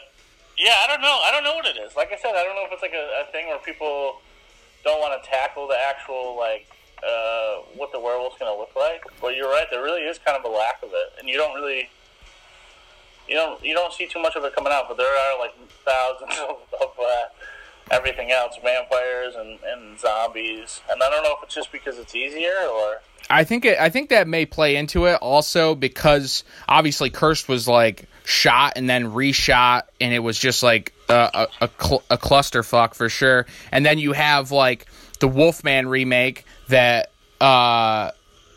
[0.59, 1.19] yeah, I don't know.
[1.23, 1.95] I don't know what it is.
[1.95, 4.21] Like I said, I don't know if it's like a, a thing where people
[4.85, 6.67] don't want to tackle the actual like
[7.07, 9.03] uh, what the werewolf's going to look like.
[9.21, 9.67] But you're right.
[9.71, 11.89] There really is kind of a lack of it, and you don't really.
[13.29, 15.55] You don't you don't see too much of it coming out, but there are like
[15.87, 17.31] thousands of, of uh,
[17.91, 22.15] everything else, vampires and, and zombies, and I don't know if it's just because it's
[22.15, 27.11] easier or I think it, I think that may play into it also because obviously
[27.11, 31.71] Cursed was like shot and then reshot and it was just like a a, a,
[31.81, 33.47] cl- a clusterfuck for sure.
[33.71, 34.87] And then you have like
[35.21, 38.11] the Wolfman remake that uh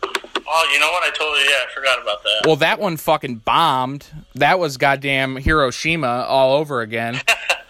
[0.04, 1.04] oh, you know what?
[1.04, 2.42] I totally yeah, I forgot about that.
[2.46, 4.06] well that one fucking bombed.
[4.34, 7.20] That was goddamn Hiroshima all over again.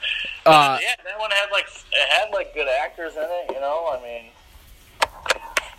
[0.46, 3.52] Uh yeah, that one had like it had like good actors in it.
[3.52, 4.24] You know, I mean,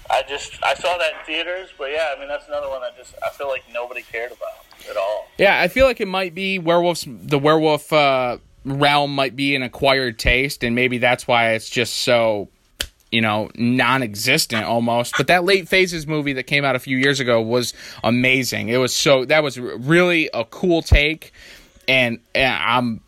[0.10, 2.92] I just I saw that in theaters, but yeah, I mean that's another one I
[2.98, 5.28] just I feel like nobody cared about at all.
[5.38, 7.06] Yeah, I feel like it might be werewolves.
[7.08, 11.96] The werewolf uh, realm might be an acquired taste, and maybe that's why it's just
[11.98, 12.50] so,
[13.12, 15.16] you know, non-existent almost.
[15.18, 18.70] But that late phases movie that came out a few years ago was amazing.
[18.70, 21.34] It was so that was really a cool take,
[21.88, 23.02] and, and I'm.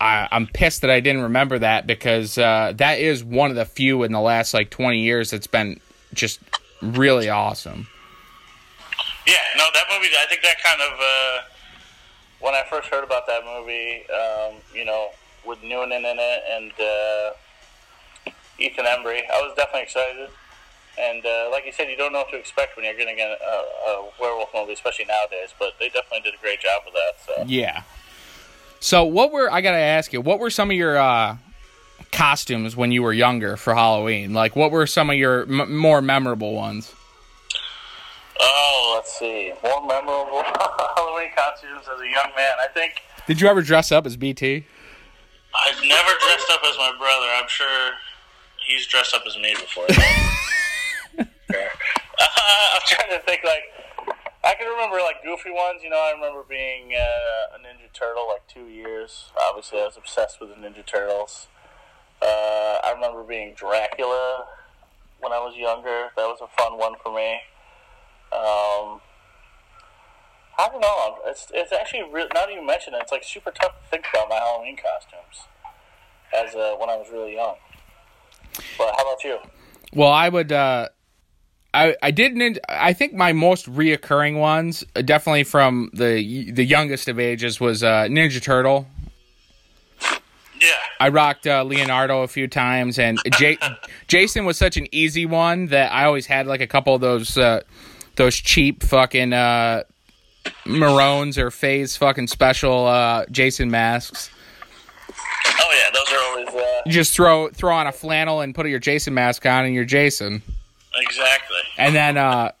[0.00, 3.64] I, I'm pissed that I didn't remember that because uh, that is one of the
[3.64, 5.80] few in the last like 20 years that's been
[6.14, 6.40] just
[6.80, 7.88] really awesome.
[9.26, 10.08] Yeah, no, that movie.
[10.18, 11.40] I think that kind of uh,
[12.40, 15.10] when I first heard about that movie, um, you know,
[15.44, 20.30] with Noonan in it and uh, Ethan Embry, I was definitely excited.
[20.98, 23.36] And uh, like you said, you don't know what to expect when you're getting a,
[23.44, 25.54] a, a werewolf movie, especially nowadays.
[25.58, 27.12] But they definitely did a great job with that.
[27.24, 27.44] So.
[27.46, 27.82] Yeah.
[28.80, 30.20] So what were I gotta ask you?
[30.20, 31.36] What were some of your uh,
[32.12, 34.32] costumes when you were younger for Halloween?
[34.32, 36.94] Like, what were some of your m- more memorable ones?
[38.40, 39.52] Oh, let's see.
[39.64, 40.42] More memorable
[40.96, 42.52] Halloween costumes as a young man.
[42.60, 44.64] I think Did you ever dress up as BT?
[45.66, 47.26] I've never dressed up as my brother.
[47.34, 47.90] I'm sure
[48.66, 49.86] he's dressed up as me before.
[51.50, 51.54] Uh,
[52.74, 53.62] I'm trying to think like
[54.48, 55.82] I can remember like goofy ones.
[55.84, 59.30] You know, I remember being uh, a Ninja Turtle like two years.
[59.38, 61.48] Obviously, I was obsessed with the Ninja Turtles.
[62.22, 64.46] Uh, I remember being Dracula
[65.20, 66.08] when I was younger.
[66.16, 67.34] That was a fun one for me.
[68.32, 69.02] Um,
[70.58, 71.18] I don't know.
[71.26, 72.96] It's it's actually re- not even mentioned.
[72.98, 75.46] It's like super tough to think about my Halloween costumes
[76.34, 77.56] as uh, when I was really young.
[78.78, 79.40] But how about you?
[79.92, 80.52] Well, I would.
[80.52, 80.88] Uh,
[81.74, 82.34] I I did.
[82.34, 87.60] Nin- I think my most reoccurring ones, uh, definitely from the the youngest of ages,
[87.60, 88.86] was uh, Ninja Turtle.
[90.60, 93.58] Yeah, I rocked uh, Leonardo a few times, and J-
[94.08, 97.38] Jason was such an easy one that I always had like a couple of those
[97.38, 97.60] uh,
[98.16, 99.84] those cheap fucking uh,
[100.66, 104.30] Maroons or Phase fucking special uh, Jason masks.
[105.60, 108.66] oh yeah, those are always uh, You just throw throw on a flannel and put
[108.66, 110.42] your Jason mask on, and you're Jason.
[111.00, 111.58] Exactly.
[111.76, 112.52] And then uh,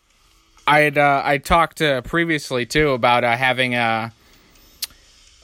[0.66, 4.12] I had uh, I talked uh, previously too about uh, having a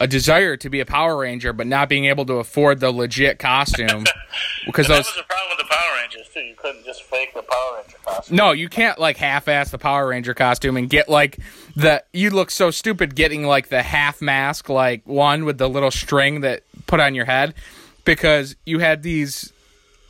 [0.01, 3.39] a desire to be a Power Ranger, but not being able to afford the legit
[3.39, 4.05] costume
[4.67, 6.05] because That those was the problem with the Power Rangers.
[6.05, 6.41] Rangers too.
[6.41, 8.37] You couldn't just fake the Power Ranger costume.
[8.37, 11.39] No, you can't like half-ass the Power Ranger costume and get like
[11.75, 12.05] the.
[12.13, 16.43] You look so stupid getting like the half mask, like one with the little string
[16.43, 17.55] that put on your head,
[18.05, 19.53] because you had these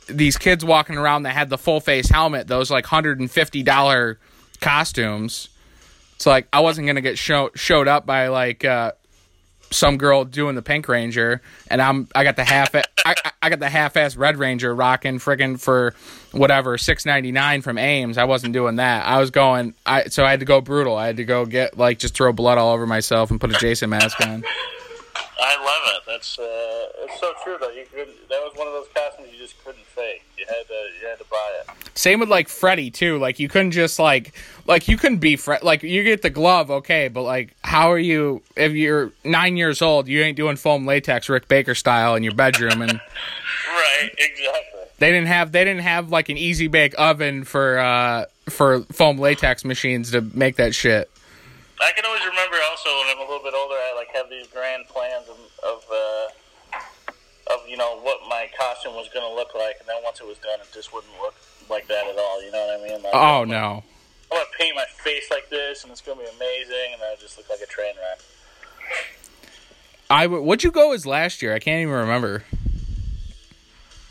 [0.07, 3.63] these kids walking around that had the full face helmet, those like hundred and fifty
[3.63, 4.19] dollar
[4.61, 5.49] costumes.
[6.15, 8.93] It's like I wasn't gonna get show, showed up by like uh,
[9.71, 12.73] some girl doing the Pink Ranger, and I'm I got the half
[13.05, 15.93] I, I got the half ass Red Ranger rocking friggin' for
[16.31, 18.17] whatever six ninety nine from Ames.
[18.17, 19.05] I wasn't doing that.
[19.05, 20.95] I was going I so I had to go brutal.
[20.95, 23.59] I had to go get like just throw blood all over myself and put a
[23.59, 24.43] Jason mask on.
[25.39, 26.03] I love it.
[26.07, 26.43] That's uh,
[27.03, 27.69] it's so true though.
[27.69, 29.84] You could that was one of those costumes you just couldn't.
[30.47, 31.97] You had to you had to buy it.
[31.97, 33.17] Same with like Freddy too.
[33.17, 34.33] Like you couldn't just like
[34.67, 35.63] like you couldn't be Fred.
[35.63, 39.81] Like you get the glove, okay, but like how are you if you're nine years
[39.81, 40.07] old?
[40.07, 42.93] You ain't doing foam latex Rick Baker style in your bedroom, and
[43.67, 44.81] Right, exactly.
[44.99, 49.17] they didn't have they didn't have like an easy bake oven for uh for foam
[49.17, 51.09] latex machines to make that shit.
[51.81, 54.47] I can always remember also when I'm a little bit older, I like have these
[54.47, 55.37] grand plans of
[57.47, 60.27] of, you know what my costume was going to look like, and then once it
[60.27, 61.35] was done, it just wouldn't look
[61.69, 62.43] like that at all.
[62.43, 63.03] You know what I mean?
[63.03, 63.83] Like, Oh no.
[64.31, 67.37] I'm gonna paint my face like this, and it's gonna be amazing, and I just
[67.37, 68.19] look like a train wreck.
[70.09, 71.53] I w- what'd you go as last year?
[71.53, 72.43] I can't even remember.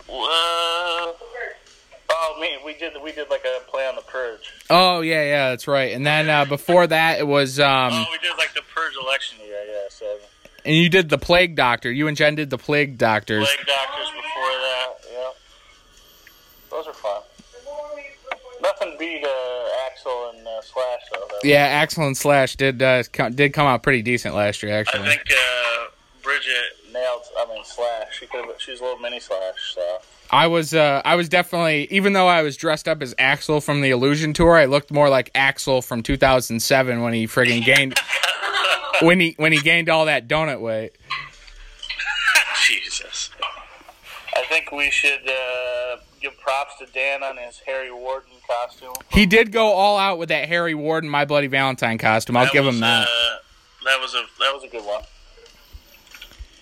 [0.09, 1.13] Uh,
[2.11, 4.53] oh, me, we did we did like a play on the purge.
[4.71, 5.93] Oh yeah, yeah, that's right.
[5.93, 9.39] And then uh, before that, it was um, oh, we did like the purge election
[9.45, 9.63] year.
[9.67, 10.19] Yeah, so
[10.65, 11.91] and you did the plague doctor.
[11.91, 13.47] You and Jen did the plague doctors.
[13.47, 14.89] plague doctors before that.
[15.13, 15.31] Yeah,
[16.71, 17.23] those are fun.
[18.63, 21.29] Nothing beat uh, Axl and uh, Slash though.
[21.43, 25.03] Yeah, Axl and Slash did uh, co- did come out pretty decent last year, actually.
[25.03, 25.87] I think uh,
[26.23, 27.23] Bridget nailed.
[27.39, 28.19] I mean, Slash.
[28.19, 28.45] She could.
[28.59, 29.75] She's a little mini Slash.
[29.75, 29.99] So.
[30.31, 33.83] I was uh, I was definitely even though I was dressed up as Axl from
[33.83, 38.01] the Illusion tour, I looked more like Axl from 2007 when he friggin' gained
[39.01, 40.97] when he when he gained all that donut weight.
[42.67, 43.31] Jesus.
[44.37, 48.95] I think we should uh, give props to Dan on his Harry Warden costume.
[49.11, 52.37] He did go all out with that Harry Warden My Bloody Valentine costume.
[52.37, 53.07] I'll give was, him that.
[53.07, 53.37] Uh,
[53.85, 55.03] that was a that was a good one.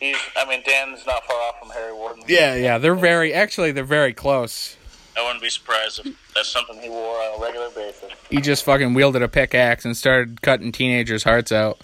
[0.01, 0.17] He's.
[0.37, 2.25] I mean, Dan's not far off from Harry Warden.
[2.27, 4.77] Yeah, yeah, they're very actually they're very close.
[5.17, 8.11] I wouldn't be surprised if that's something he wore on a regular basis.
[8.31, 11.81] He just fucking wielded a pickaxe and started cutting teenagers' hearts out.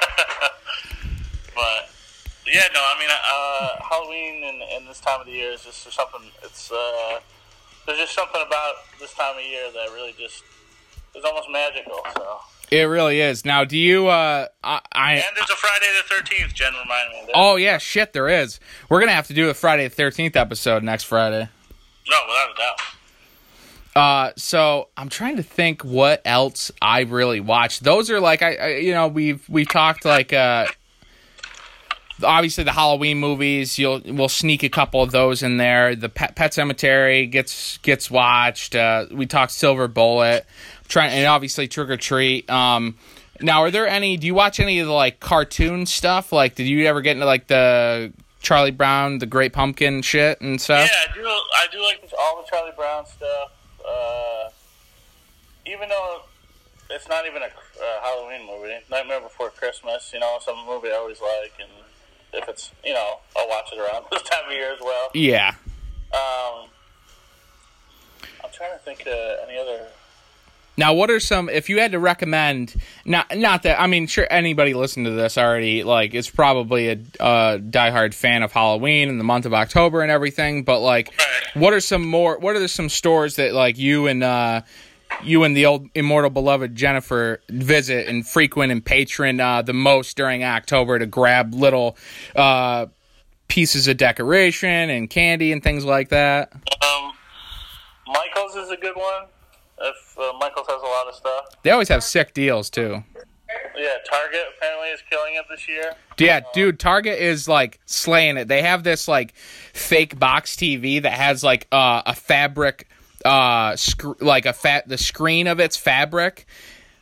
[1.54, 1.88] But
[2.46, 5.90] yeah, no, I mean, uh, Halloween and, and this time of the year is just
[5.90, 6.20] something.
[6.44, 7.20] It's uh,
[7.86, 10.42] there's just something about this time of year that really just
[11.14, 12.00] is almost magical.
[12.14, 12.38] So,
[12.70, 13.44] It really is.
[13.46, 14.08] Now, do you?
[14.08, 16.52] uh I, I and there's a Friday the Thirteenth.
[16.54, 17.20] Jen reminded me.
[17.22, 17.32] Of that.
[17.36, 18.60] oh yeah, shit, there is.
[18.90, 21.48] We're gonna have to do a Friday the Thirteenth episode next Friday.
[22.08, 22.80] no, without a doubt.
[23.96, 27.82] Uh, so I'm trying to think what else I really watched.
[27.82, 30.66] Those are like I, I you know, we've we've talked like uh
[32.22, 33.78] obviously the Halloween movies.
[33.78, 35.96] You'll we'll sneak a couple of those in there.
[35.96, 38.74] The Pet, Pet Sematary gets gets watched.
[38.74, 40.44] Uh, we talked Silver Bullet,
[40.88, 42.50] trying and obviously Trick or Treat.
[42.50, 42.98] Um,
[43.40, 44.18] now are there any?
[44.18, 46.32] Do you watch any of the like cartoon stuff?
[46.32, 50.60] Like, did you ever get into like the Charlie Brown, the Great Pumpkin shit and
[50.60, 50.90] stuff?
[50.90, 51.26] Yeah, I do.
[51.26, 53.52] I do like all the Charlie Brown stuff.
[53.96, 54.50] Uh,
[55.66, 56.22] even though
[56.90, 60.10] it's not even a uh, Halloween movie, Nightmare Before Christmas.
[60.12, 61.70] You know, some movie I always like, and
[62.32, 65.10] if it's you know, I'll watch it around this time of year as well.
[65.14, 65.54] Yeah.
[66.12, 66.68] Um,
[68.44, 69.86] I'm trying to think of any other.
[70.76, 71.48] Now, what are some?
[71.48, 75.38] If you had to recommend, not not that I mean, sure anybody listening to this
[75.38, 80.02] already like is probably a uh, diehard fan of Halloween and the month of October
[80.02, 80.64] and everything.
[80.64, 81.12] But like,
[81.54, 82.38] what are some more?
[82.38, 84.62] What are some stores that like you and uh,
[85.22, 90.16] you and the old immortal beloved Jennifer visit and frequent and patron uh, the most
[90.16, 91.96] during October to grab little
[92.34, 92.86] uh,
[93.48, 96.52] pieces of decoration and candy and things like that?
[96.54, 97.12] Um,
[98.06, 99.24] Michaels is a good one.
[99.78, 101.62] If uh, Michaels has a lot of stuff.
[101.62, 103.02] They always have sick deals too.
[103.76, 105.92] Yeah, Target apparently is killing it this year.
[106.18, 108.48] Yeah, dude, Target is like slaying it.
[108.48, 112.88] They have this like fake box TV that has like uh, a fabric
[113.24, 116.46] uh sc- like a fat the screen of its fabric.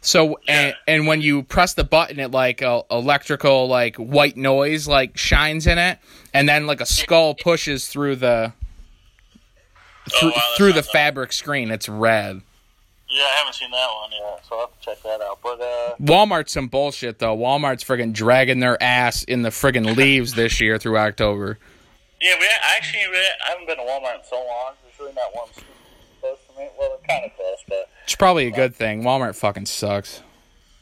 [0.01, 4.87] So and, and when you press the button it like a electrical like white noise
[4.87, 5.99] like shines in it
[6.35, 8.53] and then like a skull pushes through the
[10.11, 11.71] through, wow, through the fabric screen.
[11.71, 12.43] It's red.
[13.15, 15.39] Yeah, I haven't seen that one yet, so I'll have to check that out.
[15.41, 17.37] But uh, Walmart's some bullshit though.
[17.37, 21.59] Walmart's friggin' dragging their ass in the friggin' leaves this year through October.
[22.21, 24.73] yeah, we I actually I haven't been to Walmart in so long.
[24.83, 25.49] There's really not one
[26.21, 26.69] close to me.
[26.77, 27.89] Well, they're kind of close, but.
[28.03, 29.03] It's probably a good thing.
[29.05, 30.21] Walmart fucking sucks.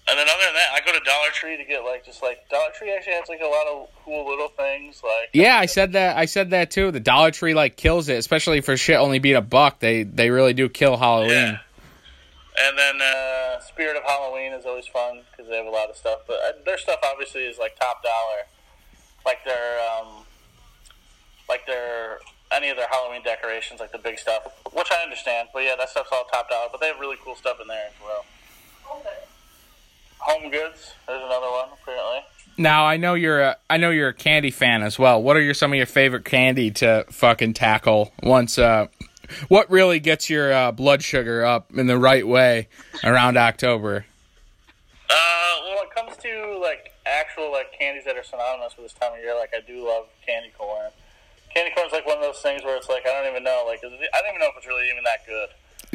[0.08, 2.48] And then other than that, I go to Dollar Tree to get like just like
[2.48, 5.92] Dollar Tree actually has like a lot of cool little things like Yeah, I said
[5.92, 6.16] that.
[6.16, 6.90] I said that too.
[6.90, 9.78] The Dollar Tree like kills it, especially for shit only being a buck.
[9.78, 11.30] They they really do kill Halloween.
[11.30, 11.58] Yeah.
[12.62, 15.96] And then uh, Spirit of Halloween is always fun because they have a lot of
[15.96, 16.20] stuff.
[16.26, 18.46] But uh, their stuff obviously is like top dollar,
[19.26, 20.24] like their um,
[21.48, 22.18] like their
[22.52, 25.48] any of their Halloween decorations, like the big stuff, which I understand.
[25.52, 26.68] But yeah, that stuff's all top dollar.
[26.70, 28.24] But they have really cool stuff in there as well.
[30.18, 32.20] Home Goods, there's another one apparently.
[32.58, 35.20] Now I know you're a I know you're a candy fan as well.
[35.20, 38.56] What are your some of your favorite candy to fucking tackle once?
[38.56, 38.86] Uh,
[39.48, 42.68] what really gets your uh, blood sugar up in the right way
[43.04, 44.06] around October?
[45.10, 45.14] Uh,
[45.64, 49.12] well, when it comes to like actual like candies that are synonymous with this time
[49.12, 50.90] of year, like I do love candy corn.
[51.54, 53.78] Candy corn's like one of those things where it's like I don't even know, like
[53.84, 55.48] is it- I don't even know if it's really even that good.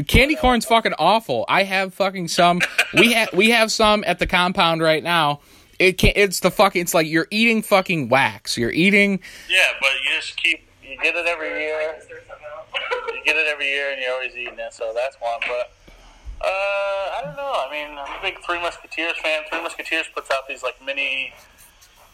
[0.08, 1.44] Candy corn's fucking awful.
[1.50, 2.62] I have fucking some.
[2.94, 5.40] We have we have some at the compound right now.
[5.80, 6.82] It can It's the fucking.
[6.84, 8.58] It's like you're eating fucking wax.
[8.58, 9.20] You're eating.
[9.50, 12.00] Yeah, but you just keep you get it every year.
[13.28, 14.72] Get it every year, and you're always eating it.
[14.72, 15.42] So that's one.
[15.44, 15.76] But
[16.40, 17.52] uh, I don't know.
[17.60, 19.44] I mean, I'm a big Three Musketeers fan.
[19.52, 21.34] Three Musketeers puts out these like mini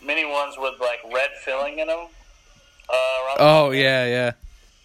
[0.02, 2.08] mini ones with like red filling in them.
[2.90, 4.32] Uh, Oh yeah, yeah.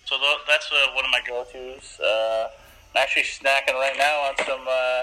[0.04, 1.98] So tho- that's uh, one of my go-tos.
[1.98, 2.48] Uh,
[2.94, 5.02] I'm actually snacking right now on some uh,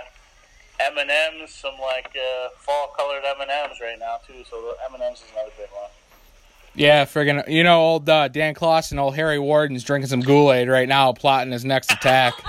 [0.80, 4.46] M and M's, some like uh, fall-colored M and M's right now too.
[4.50, 5.90] So the M and M's is another big one.
[6.76, 10.90] Yeah, friggin' you know, old uh, Dan Clausen, old Harry Warden's drinking some Kool-Aid right
[10.90, 12.34] now, plotting his next attack.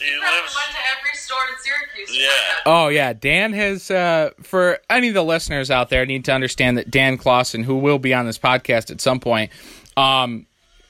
[0.00, 0.54] He lives.
[0.54, 2.20] went to every store in Syracuse.
[2.20, 2.54] Yeah.
[2.66, 3.90] Oh yeah, Dan has.
[3.90, 7.76] Uh, for any of the listeners out there, need to understand that Dan Clausen, who
[7.76, 9.50] will be on this podcast at some point,
[9.96, 10.46] um,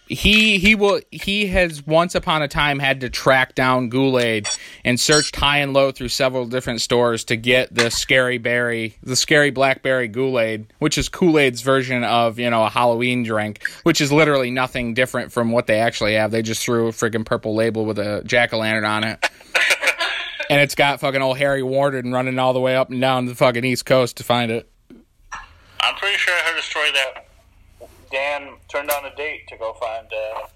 [0.06, 4.48] he he will he has once upon a time had to track down Kool-Aid
[4.84, 9.16] and searched high and low through several different stores to get the scary berry, the
[9.16, 14.12] scary blackberry Kool-Aid, which is Kool-Aid's version of you know a Halloween drink, which is
[14.12, 16.30] literally nothing different from what they actually have.
[16.30, 19.26] They just threw a freaking purple label with a jack o' lantern on it.
[20.50, 23.34] And it's got fucking old Harry Warden running all the way up and down the
[23.34, 24.70] fucking East Coast to find it.
[25.80, 27.26] I'm pretty sure I heard a story that
[28.14, 30.46] Dan turned on a date to go find uh,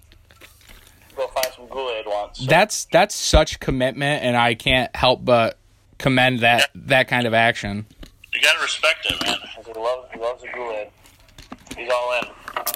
[1.16, 2.38] go find some Kool-Aid once.
[2.38, 5.58] So, That's that's such commitment, and I can't help but
[5.98, 7.86] commend that that kind of action.
[8.32, 9.38] you gotta respect it, man.
[9.66, 10.88] He loves he loves the Kool-Aid.
[11.76, 12.28] He's all in.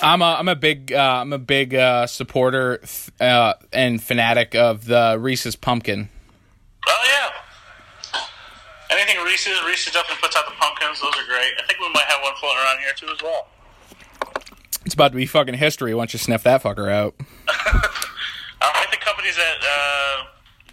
[0.02, 2.82] I'm a I'm a big uh, I'm a big uh, supporter
[3.20, 6.08] uh, and fanatic of the Reese's pumpkin.
[6.88, 8.18] Oh yeah.
[8.90, 11.00] Anything Reese's, Reese's definitely puts out the pumpkins.
[11.00, 11.52] Those are great.
[11.62, 13.46] I think we might have one floating around here too as well.
[14.84, 17.14] It's about to be fucking history once you sniff that fucker out.
[17.48, 20.24] I like the companies that uh,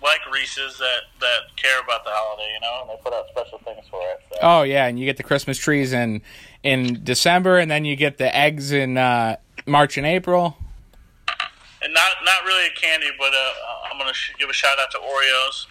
[0.03, 3.59] like Reese's that that care about the holiday, you know, and they put out special
[3.59, 4.19] things for it.
[4.31, 4.37] So.
[4.41, 6.21] Oh yeah, and you get the Christmas trees in
[6.63, 10.57] in December, and then you get the eggs in uh, March and April.
[11.81, 13.51] And not not really a candy, but uh,
[13.91, 15.67] I'm gonna sh- give a shout out to Oreos.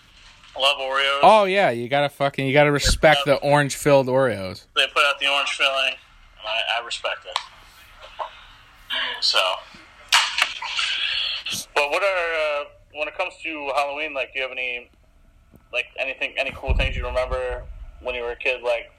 [0.56, 1.20] I love Oreos.
[1.22, 4.64] Oh yeah, you gotta fucking you gotta respect the orange filled Oreos.
[4.74, 7.38] They put out the orange filling, and I, I respect it.
[9.20, 9.38] So,
[11.74, 14.14] but what are uh, when it comes to Halloween?
[14.14, 14.90] Like, do you have any
[15.72, 17.64] like anything, any cool things you remember
[18.00, 18.90] when you were a kid, like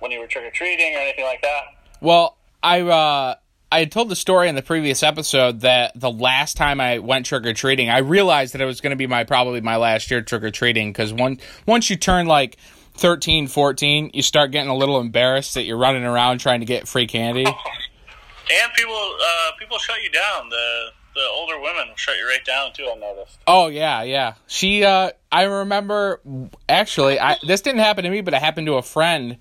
[0.00, 1.62] when you were trick or treating or anything like that?
[2.00, 3.36] Well, I uh
[3.72, 7.26] I had told the story in the previous episode that the last time I went
[7.26, 10.10] trick or treating, I realized that it was going to be my probably my last
[10.10, 12.56] year trick or treating because one once you turn like
[12.96, 16.86] 13, 14, you start getting a little embarrassed that you're running around trying to get
[16.86, 17.46] free candy.
[18.50, 20.48] And people, uh, people shut you down.
[20.48, 22.90] The the older women shut you right down too.
[22.90, 23.38] I noticed.
[23.46, 24.34] Oh yeah, yeah.
[24.46, 26.20] She uh I remember
[26.68, 29.38] actually I this didn't happen to me but it happened to a friend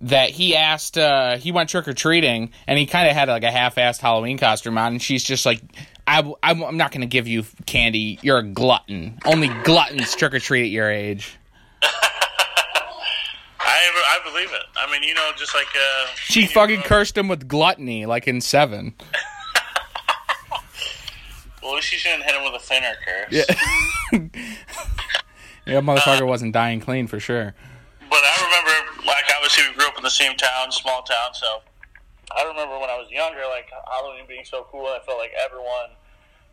[0.00, 3.42] that he asked uh he went trick or treating and he kind of had like
[3.42, 5.60] a half-assed Halloween costume on and she's just like
[6.06, 8.18] I, I'm I'm not going to give you candy.
[8.22, 9.18] You're a glutton.
[9.26, 11.36] Only gluttons trick or treat at your age.
[13.78, 14.64] I I believe it.
[14.76, 18.40] I mean, you know, just like uh, She fucking cursed him with gluttony like in
[18.40, 18.94] 7.
[21.68, 23.28] Well, at least she shouldn't hit him with a thinner curse.
[23.30, 23.44] Yeah.
[25.66, 27.54] yeah, motherfucker wasn't dying clean for sure.
[28.08, 31.60] But I remember, like, obviously we grew up in the same town, small town, so
[32.34, 35.90] I remember when I was younger, like, Halloween being so cool, I felt like everyone,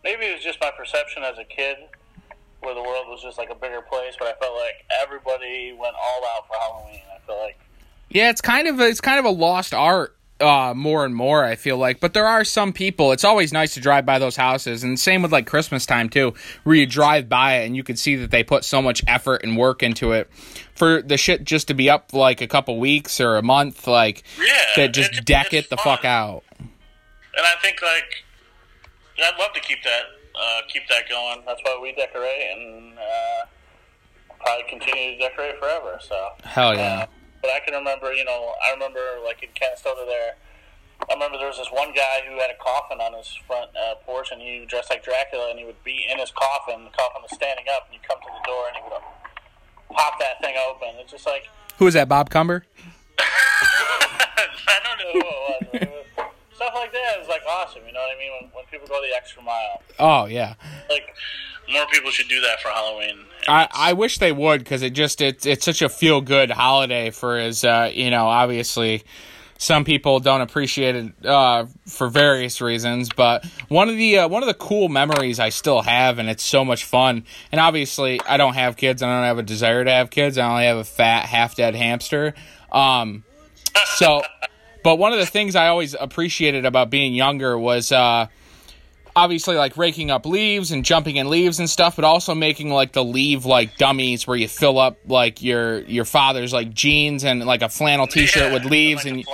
[0.03, 1.77] maybe it was just my perception as a kid,
[2.61, 5.95] where the world was just like a bigger place, but I felt like everybody went
[5.95, 7.01] all out for Halloween.
[7.15, 7.59] I feel like,
[8.09, 11.43] Yeah, it's kind of a, it's kind of a lost art uh, more and more.
[11.45, 13.11] I feel like, but there are some people.
[13.13, 16.33] It's always nice to drive by those houses, and same with like Christmas time too,
[16.63, 19.43] where you drive by it and you can see that they put so much effort
[19.43, 20.29] and work into it
[20.75, 24.23] for the shit just to be up like a couple weeks or a month, like
[24.39, 26.43] Yeah, that just it- deck it the fuck out.
[26.59, 28.23] And I think like
[29.17, 30.03] I'd love to keep that
[30.39, 31.41] uh, keep that going.
[31.45, 33.45] That's why we decorate and uh,
[34.39, 35.99] probably continue to decorate forever.
[36.01, 37.03] So Hell yeah.
[37.03, 37.05] Uh,
[37.41, 40.35] but I can remember, you know, I remember like in Canastota there.
[41.09, 43.95] I remember there was this one guy who had a coffin on his front uh,
[44.05, 46.85] porch, and he dressed like Dracula, and he would be in his coffin.
[46.85, 50.17] The coffin was standing up, and you come to the door, and he would pop
[50.19, 50.95] that thing open.
[51.01, 52.07] It's just like Who is that?
[52.07, 52.65] Bob Cumber?
[53.19, 55.44] I don't know
[56.75, 57.81] like that is like awesome.
[57.87, 58.31] You know what I mean?
[58.41, 60.55] When, when people go the extra mile, Oh yeah.
[60.89, 61.15] like
[61.71, 63.25] more people should do that for Halloween.
[63.47, 67.09] I, I wish they would because it just it's it's such a feel good holiday
[67.11, 69.03] for as uh, you know obviously
[69.57, 74.43] some people don't appreciate it uh, for various reasons but one of the uh, one
[74.43, 78.37] of the cool memories I still have and it's so much fun and obviously I
[78.37, 80.83] don't have kids I don't have a desire to have kids I only have a
[80.83, 82.33] fat half dead hamster
[82.71, 83.23] um,
[83.95, 84.23] so
[84.85, 88.27] but one of the things I always appreciated about being younger was uh,
[89.15, 92.91] obviously like raking up leaves and jumping in leaves and stuff, but also making like
[92.91, 97.43] the leave like dummies where you fill up like your your father's like jeans and
[97.45, 99.25] like a flannel t-shirt Yeah, with leaves like and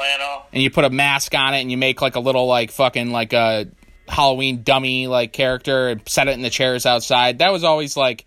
[0.54, 3.12] and you put a mask on it and you make like a little like fucking
[3.12, 3.68] like a
[4.08, 7.40] Halloween dummy like character and set it in the chairs outside.
[7.40, 8.26] That was always like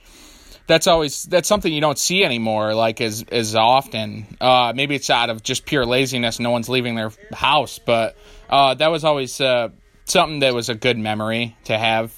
[0.67, 4.27] that's always that's something you don't see anymore like as as often.
[4.41, 8.17] Uh maybe it's out of just pure laziness no one's leaving their house, but
[8.51, 9.69] uh that was always uh
[10.07, 12.13] something that was a good memory to have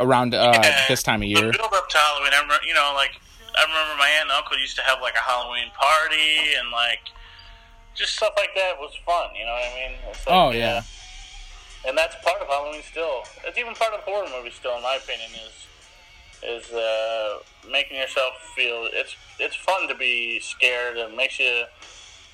[0.00, 1.40] around uh Yeah, this time of year.
[1.52, 2.32] build up to Halloween.
[2.32, 3.12] I remember, you know, like
[3.56, 7.00] I remember my aunt and uncle used to have like a Halloween party and like
[7.94, 9.28] just stuff like that was fun.
[9.38, 9.98] You know what I mean?
[10.08, 10.80] Like, Oh yeah.
[11.86, 13.22] and that's part of Halloween still.
[13.44, 15.28] It's even part of horror movies still, in my opinion.
[15.46, 15.66] Is
[16.44, 17.38] is uh,
[17.70, 21.64] making yourself feel it's it's fun to be scared and makes you.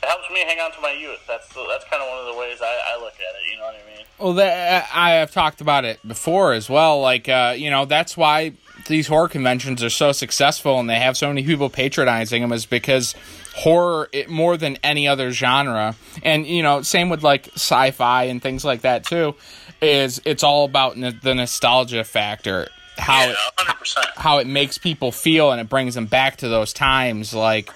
[0.01, 1.19] It helps me hang on to my youth.
[1.27, 3.51] That's the, that's kind of one of the ways I, I look at it.
[3.51, 4.07] You know what I mean?
[4.19, 7.01] Well, that, I have talked about it before as well.
[7.01, 8.53] Like, uh, you know, that's why
[8.87, 12.65] these horror conventions are so successful and they have so many people patronizing them is
[12.65, 13.17] because
[13.57, 18.41] horror, it, more than any other genre, and you know, same with like sci-fi and
[18.41, 19.35] things like that too,
[19.83, 22.69] is it's all about the nostalgia factor.
[22.99, 26.73] How yeah, it, how it makes people feel and it brings them back to those
[26.73, 27.71] times like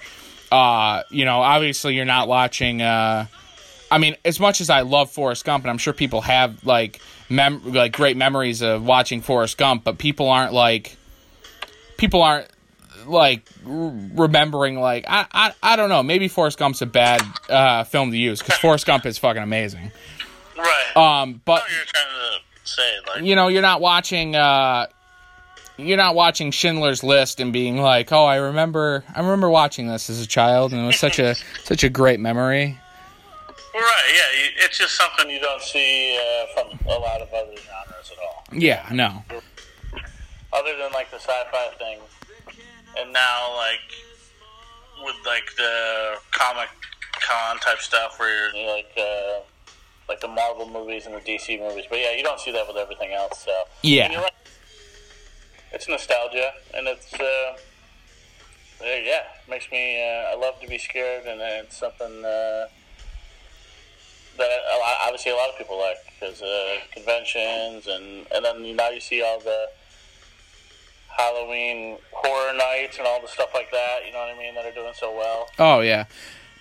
[0.51, 3.25] uh you know obviously you're not watching uh
[3.89, 6.99] I mean as much as I love Forrest Gump and I'm sure people have like
[7.29, 10.97] mem- like great memories of watching Forrest Gump but people aren't like
[11.97, 12.47] people aren't
[13.07, 17.83] like r- remembering like I, I I don't know maybe Forrest Gump's a bad uh
[17.85, 19.91] film to use cuz Forrest Gump is fucking amazing
[20.57, 20.97] Right.
[20.97, 24.85] um but what you're trying to say, like, you know, you're not watching uh
[25.77, 30.09] you're not watching Schindler's List and being like, "Oh, I remember I remember watching this
[30.09, 32.77] as a child and it was such a such a great memory."
[33.73, 34.13] right?
[34.13, 38.17] Yeah, it's just something you don't see uh, from a lot of other genres at
[38.19, 38.43] all.
[38.51, 39.23] Yeah, no.
[40.53, 41.99] other than like the sci-fi thing,
[42.97, 43.79] and now like
[45.03, 46.69] with like the comic
[47.19, 49.39] con type stuff where you're like uh,
[50.07, 51.85] like the Marvel movies and the DC movies.
[51.89, 53.43] But yeah, you don't see that with everything else.
[53.45, 53.51] So
[53.81, 54.29] Yeah.
[55.73, 57.57] It's nostalgia, and it's uh,
[58.81, 59.99] yeah, makes me.
[60.01, 62.23] Uh, I love to be scared, and it's something.
[62.23, 62.67] Uh,
[64.37, 64.59] that
[65.05, 69.21] obviously a lot of people like because uh, conventions and and then now you see
[69.21, 69.69] all the
[71.09, 73.99] Halloween horror nights and all the stuff like that.
[74.05, 74.55] You know what I mean?
[74.55, 75.47] That are doing so well.
[75.59, 76.05] Oh, yeah.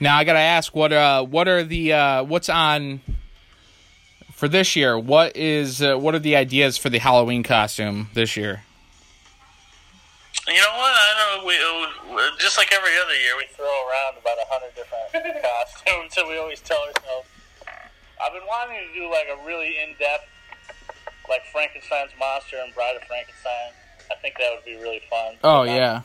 [0.00, 3.00] Now I got to ask what uh what are the uh what's on
[4.32, 4.98] for this year?
[4.98, 8.64] What is uh, what are the ideas for the Halloween costume this year?
[10.52, 10.92] You know what?
[10.92, 11.56] I know we
[12.14, 15.08] we- just like every other year we throw around about a hundred different
[15.42, 17.26] costumes, and we always tell ourselves.
[18.20, 20.28] I've been wanting to do like a really in depth,
[21.30, 23.72] like Frankenstein's monster and Bride of Frankenstein.
[24.10, 25.36] I think that would be really fun.
[25.42, 26.02] Oh, yeah.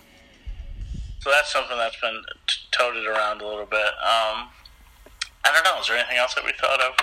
[1.20, 3.92] So that's something that's been t- toted around a little bit.
[4.00, 4.48] Um,
[5.44, 5.82] I don't know.
[5.82, 6.96] Is there anything else that we thought of?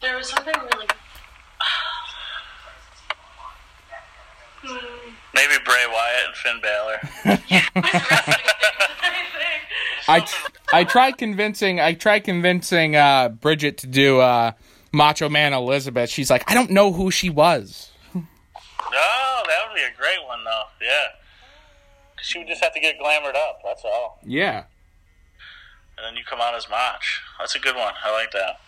[0.00, 0.86] There was something really.
[5.36, 6.98] Maybe Bray Wyatt and Finn Balor.
[10.08, 10.26] I
[10.72, 14.52] I tried convincing I tried convincing uh Bridget to do uh
[14.92, 16.08] Macho Man Elizabeth.
[16.10, 20.44] She's like, "I don't know who she was." Oh, that would be a great one,
[20.44, 20.62] though.
[20.80, 21.08] Yeah.
[22.22, 23.60] she would just have to get glamored up.
[23.64, 24.20] That's all.
[24.24, 24.64] Yeah.
[25.98, 27.02] And then you come out as Mach.
[27.38, 27.92] That's a good one.
[28.04, 28.60] I like that.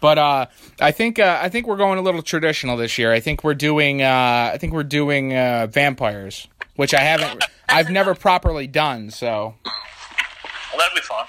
[0.00, 0.46] But uh,
[0.80, 3.12] I think uh, I think we're going a little traditional this year.
[3.12, 6.46] I think we're doing uh, I think we're doing uh, vampires,
[6.76, 9.10] which I haven't I've never properly done.
[9.10, 11.26] So Well, that'd be fun.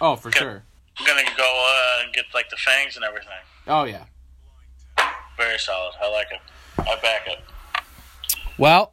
[0.00, 0.64] oh, for sure.
[0.98, 3.32] I'm gonna go uh, and get like the fangs and everything.
[3.66, 4.04] Oh yeah.
[5.36, 5.94] Very solid.
[6.02, 6.40] I like it.
[6.78, 7.38] I back it.
[8.58, 8.92] Well,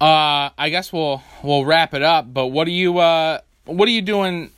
[0.00, 2.32] uh, I guess we'll we'll wrap it up.
[2.32, 4.50] But what are you uh, what are you doing?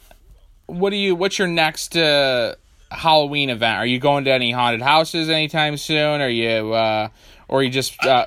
[0.66, 1.14] What are you?
[1.14, 2.54] What's your next uh,
[2.94, 3.78] Halloween event?
[3.78, 6.20] Are you going to any haunted houses anytime soon?
[6.20, 7.08] Are you uh,
[7.48, 8.26] or are you just uh,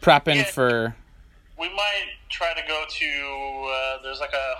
[0.00, 0.44] prepping Yeah.
[0.44, 0.96] for?
[1.58, 3.06] We might try to go to.
[3.06, 4.54] Uh, there's like a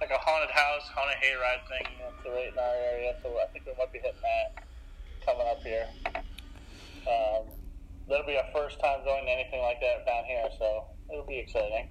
[0.00, 3.14] like a haunted house, haunted hayride thing that's right in our area.
[3.22, 4.64] So I think we might be hitting that
[5.24, 5.86] coming up here.
[7.06, 7.46] Um,
[8.08, 11.38] that'll be our first time going to anything like that down here, so it'll be
[11.38, 11.88] exciting.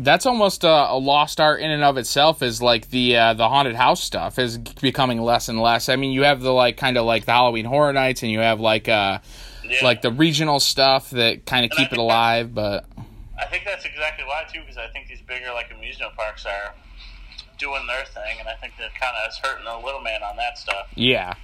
[0.00, 2.40] That's almost a, a lost art in and of itself.
[2.42, 5.88] Is like the uh, the haunted house stuff is becoming less and less.
[5.88, 8.38] I mean, you have the like kind of like the Halloween Horror Nights, and you
[8.38, 9.18] have like uh,
[9.64, 9.84] Yeah.
[9.84, 12.54] like the regional stuff that kind of keep it alive.
[12.54, 12.86] But
[13.40, 16.74] I think that's exactly why too, because I think these bigger like amusement parks are
[17.58, 20.36] doing their thing, and I think that kind of is hurting the little man on
[20.36, 20.86] that stuff.
[20.94, 21.34] yeah,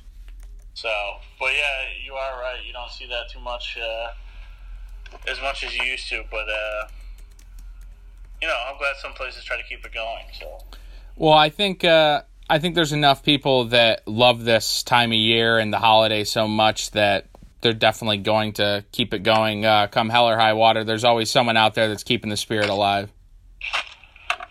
[0.75, 0.89] So,
[1.41, 2.65] but yeah, you are right.
[2.65, 4.11] You don't see that too much, uh,
[5.29, 6.23] as much as you used to.
[6.31, 6.87] But uh,
[8.45, 10.25] you know, I'm glad some places try to keep it going.
[10.39, 10.59] So,
[11.17, 15.59] Well, I think uh, I think there's enough people that love this time of year
[15.59, 17.25] and the holiday so much that
[17.63, 19.65] they're definitely going to keep it going.
[19.65, 22.69] Uh, come hell or high water, there's always someone out there that's keeping the spirit
[22.69, 23.11] alive.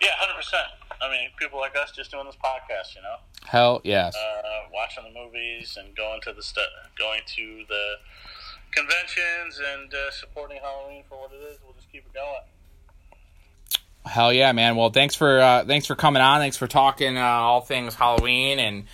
[0.02, 0.66] yeah, hundred percent.
[1.00, 3.14] I mean, people like us just doing this podcast, you know,
[3.46, 4.16] Hell yes.
[4.16, 4.42] uh,
[4.72, 6.60] watching the movies and going to the stu-
[6.98, 7.94] going to the
[8.72, 11.60] conventions and uh, supporting Halloween for what it is.
[11.62, 12.42] We'll just keep it going.
[14.04, 14.76] Hell yeah, man.
[14.76, 16.40] Well, thanks for uh, thanks for coming on.
[16.40, 18.84] Thanks for talking uh, all things Halloween and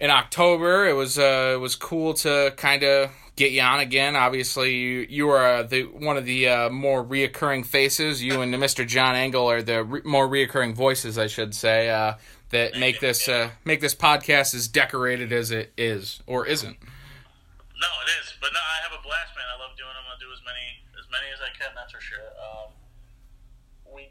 [0.00, 0.86] in October.
[0.86, 4.16] It was uh, it was cool to kind of get you on again.
[4.16, 8.22] Obviously, you you are uh, the one of the uh, more reoccurring faces.
[8.22, 8.86] You and Mr.
[8.86, 12.14] John Engel are the re- more reoccurring voices, I should say, uh,
[12.50, 16.76] that make this uh, make this podcast as decorated as it is or isn't.
[16.80, 18.34] No, it is.
[18.40, 19.44] But no, I have a blast, man.
[19.54, 20.04] I love doing them.
[20.10, 21.74] I'll do as many as many as I can.
[21.74, 22.18] That's for sure.
[22.40, 22.72] Um,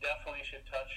[0.06, 0.92] definitely should touch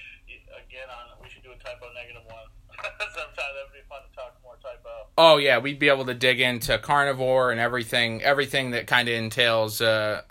[0.53, 1.17] again on.
[1.21, 2.45] We should do a Type O Negative one
[2.77, 3.51] sometime.
[3.57, 5.07] That'd be fun to talk more Type O.
[5.17, 9.15] Oh yeah, we'd be able to dig into carnivore and everything, everything that kind of
[9.15, 10.21] entails, uh,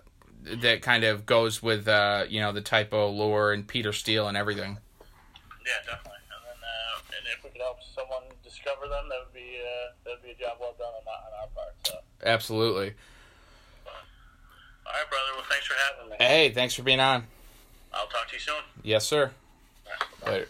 [0.62, 4.29] that kind of goes with, uh, you know, the Type O lore and Peter Steele
[4.29, 4.79] and everything.
[5.66, 6.12] Yeah, definitely.
[6.31, 9.93] And then, uh, and if we could help someone discover them, that would be uh,
[10.05, 11.74] that would be a job well done on, our- on our part.
[11.87, 12.95] So, Absolutely.
[13.87, 13.93] all
[14.93, 15.31] right, brother.
[15.35, 16.16] Well, thanks for having me.
[16.18, 17.24] Hey, thanks for being on.
[17.99, 18.62] I'll talk to you soon.
[18.82, 19.32] Yes, sir.
[20.24, 20.32] Right.
[20.32, 20.49] Later.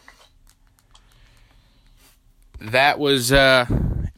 [2.60, 3.66] That was uh,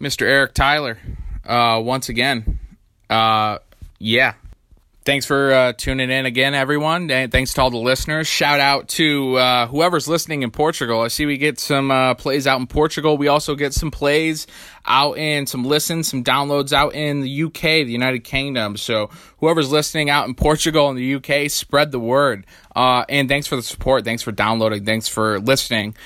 [0.00, 0.22] Mr.
[0.22, 0.98] Eric Tyler.
[1.44, 2.58] Uh, once again,
[3.08, 3.58] uh,
[3.98, 4.34] yeah.
[5.02, 7.10] Thanks for uh, tuning in again, everyone.
[7.10, 8.28] And thanks to all the listeners.
[8.28, 11.00] Shout out to uh, whoever's listening in Portugal.
[11.00, 13.16] I see we get some uh, plays out in Portugal.
[13.16, 14.46] We also get some plays
[14.84, 18.76] out in some listens, some downloads out in the UK, the United Kingdom.
[18.76, 19.08] So
[19.38, 22.44] whoever's listening out in Portugal and the UK, spread the word.
[22.74, 24.04] Uh, and thanks for the support.
[24.04, 24.84] Thanks for downloading.
[24.84, 25.96] Thanks for listening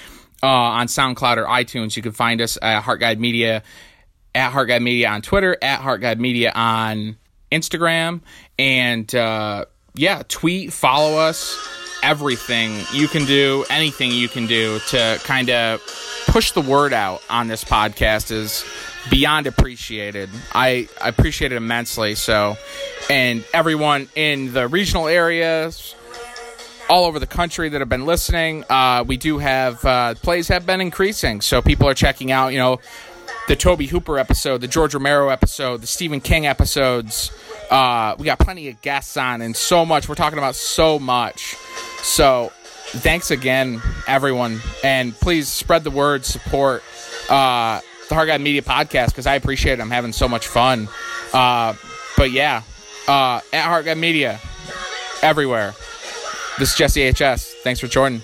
[0.43, 1.97] uh, on SoundCloud or iTunes.
[1.97, 3.63] You can find us at Heart Guide Media,
[4.35, 7.17] at Heart Guide Media on Twitter, at Heart Guide Media on
[7.51, 8.21] Instagram,
[8.59, 11.57] and uh, yeah, tweet, follow us.
[12.03, 15.81] Everything you can do, anything you can do to kind of
[16.27, 18.63] push the word out on this podcast is
[19.11, 20.29] beyond appreciated.
[20.55, 22.15] I, I appreciate it immensely.
[22.15, 22.59] So,
[23.09, 25.95] and everyone in the regional areas,
[26.89, 28.65] all over the country that have been listening.
[28.69, 32.49] Uh, we do have uh, plays have been increasing, so people are checking out.
[32.49, 32.81] You know,
[33.49, 37.31] the Tobe Hooper episode, the George Romero episode, the Stephen King episodes.
[37.71, 40.09] Uh, we got plenty of guests on, and so much.
[40.09, 41.57] We're talking about so much.
[42.03, 42.53] So,
[42.87, 46.83] thanks again, everyone, and please spread the word, support
[47.29, 49.81] uh, the Hard Guy Media podcast because I appreciate it.
[49.81, 50.89] I'm having so much fun.
[51.33, 51.75] Uh,
[52.17, 52.63] but yeah,
[53.09, 54.39] uh, at Hard Guy Media,
[55.23, 55.75] everywhere.
[56.57, 57.55] This is Jesse HS.
[57.65, 58.23] Thanks for joining.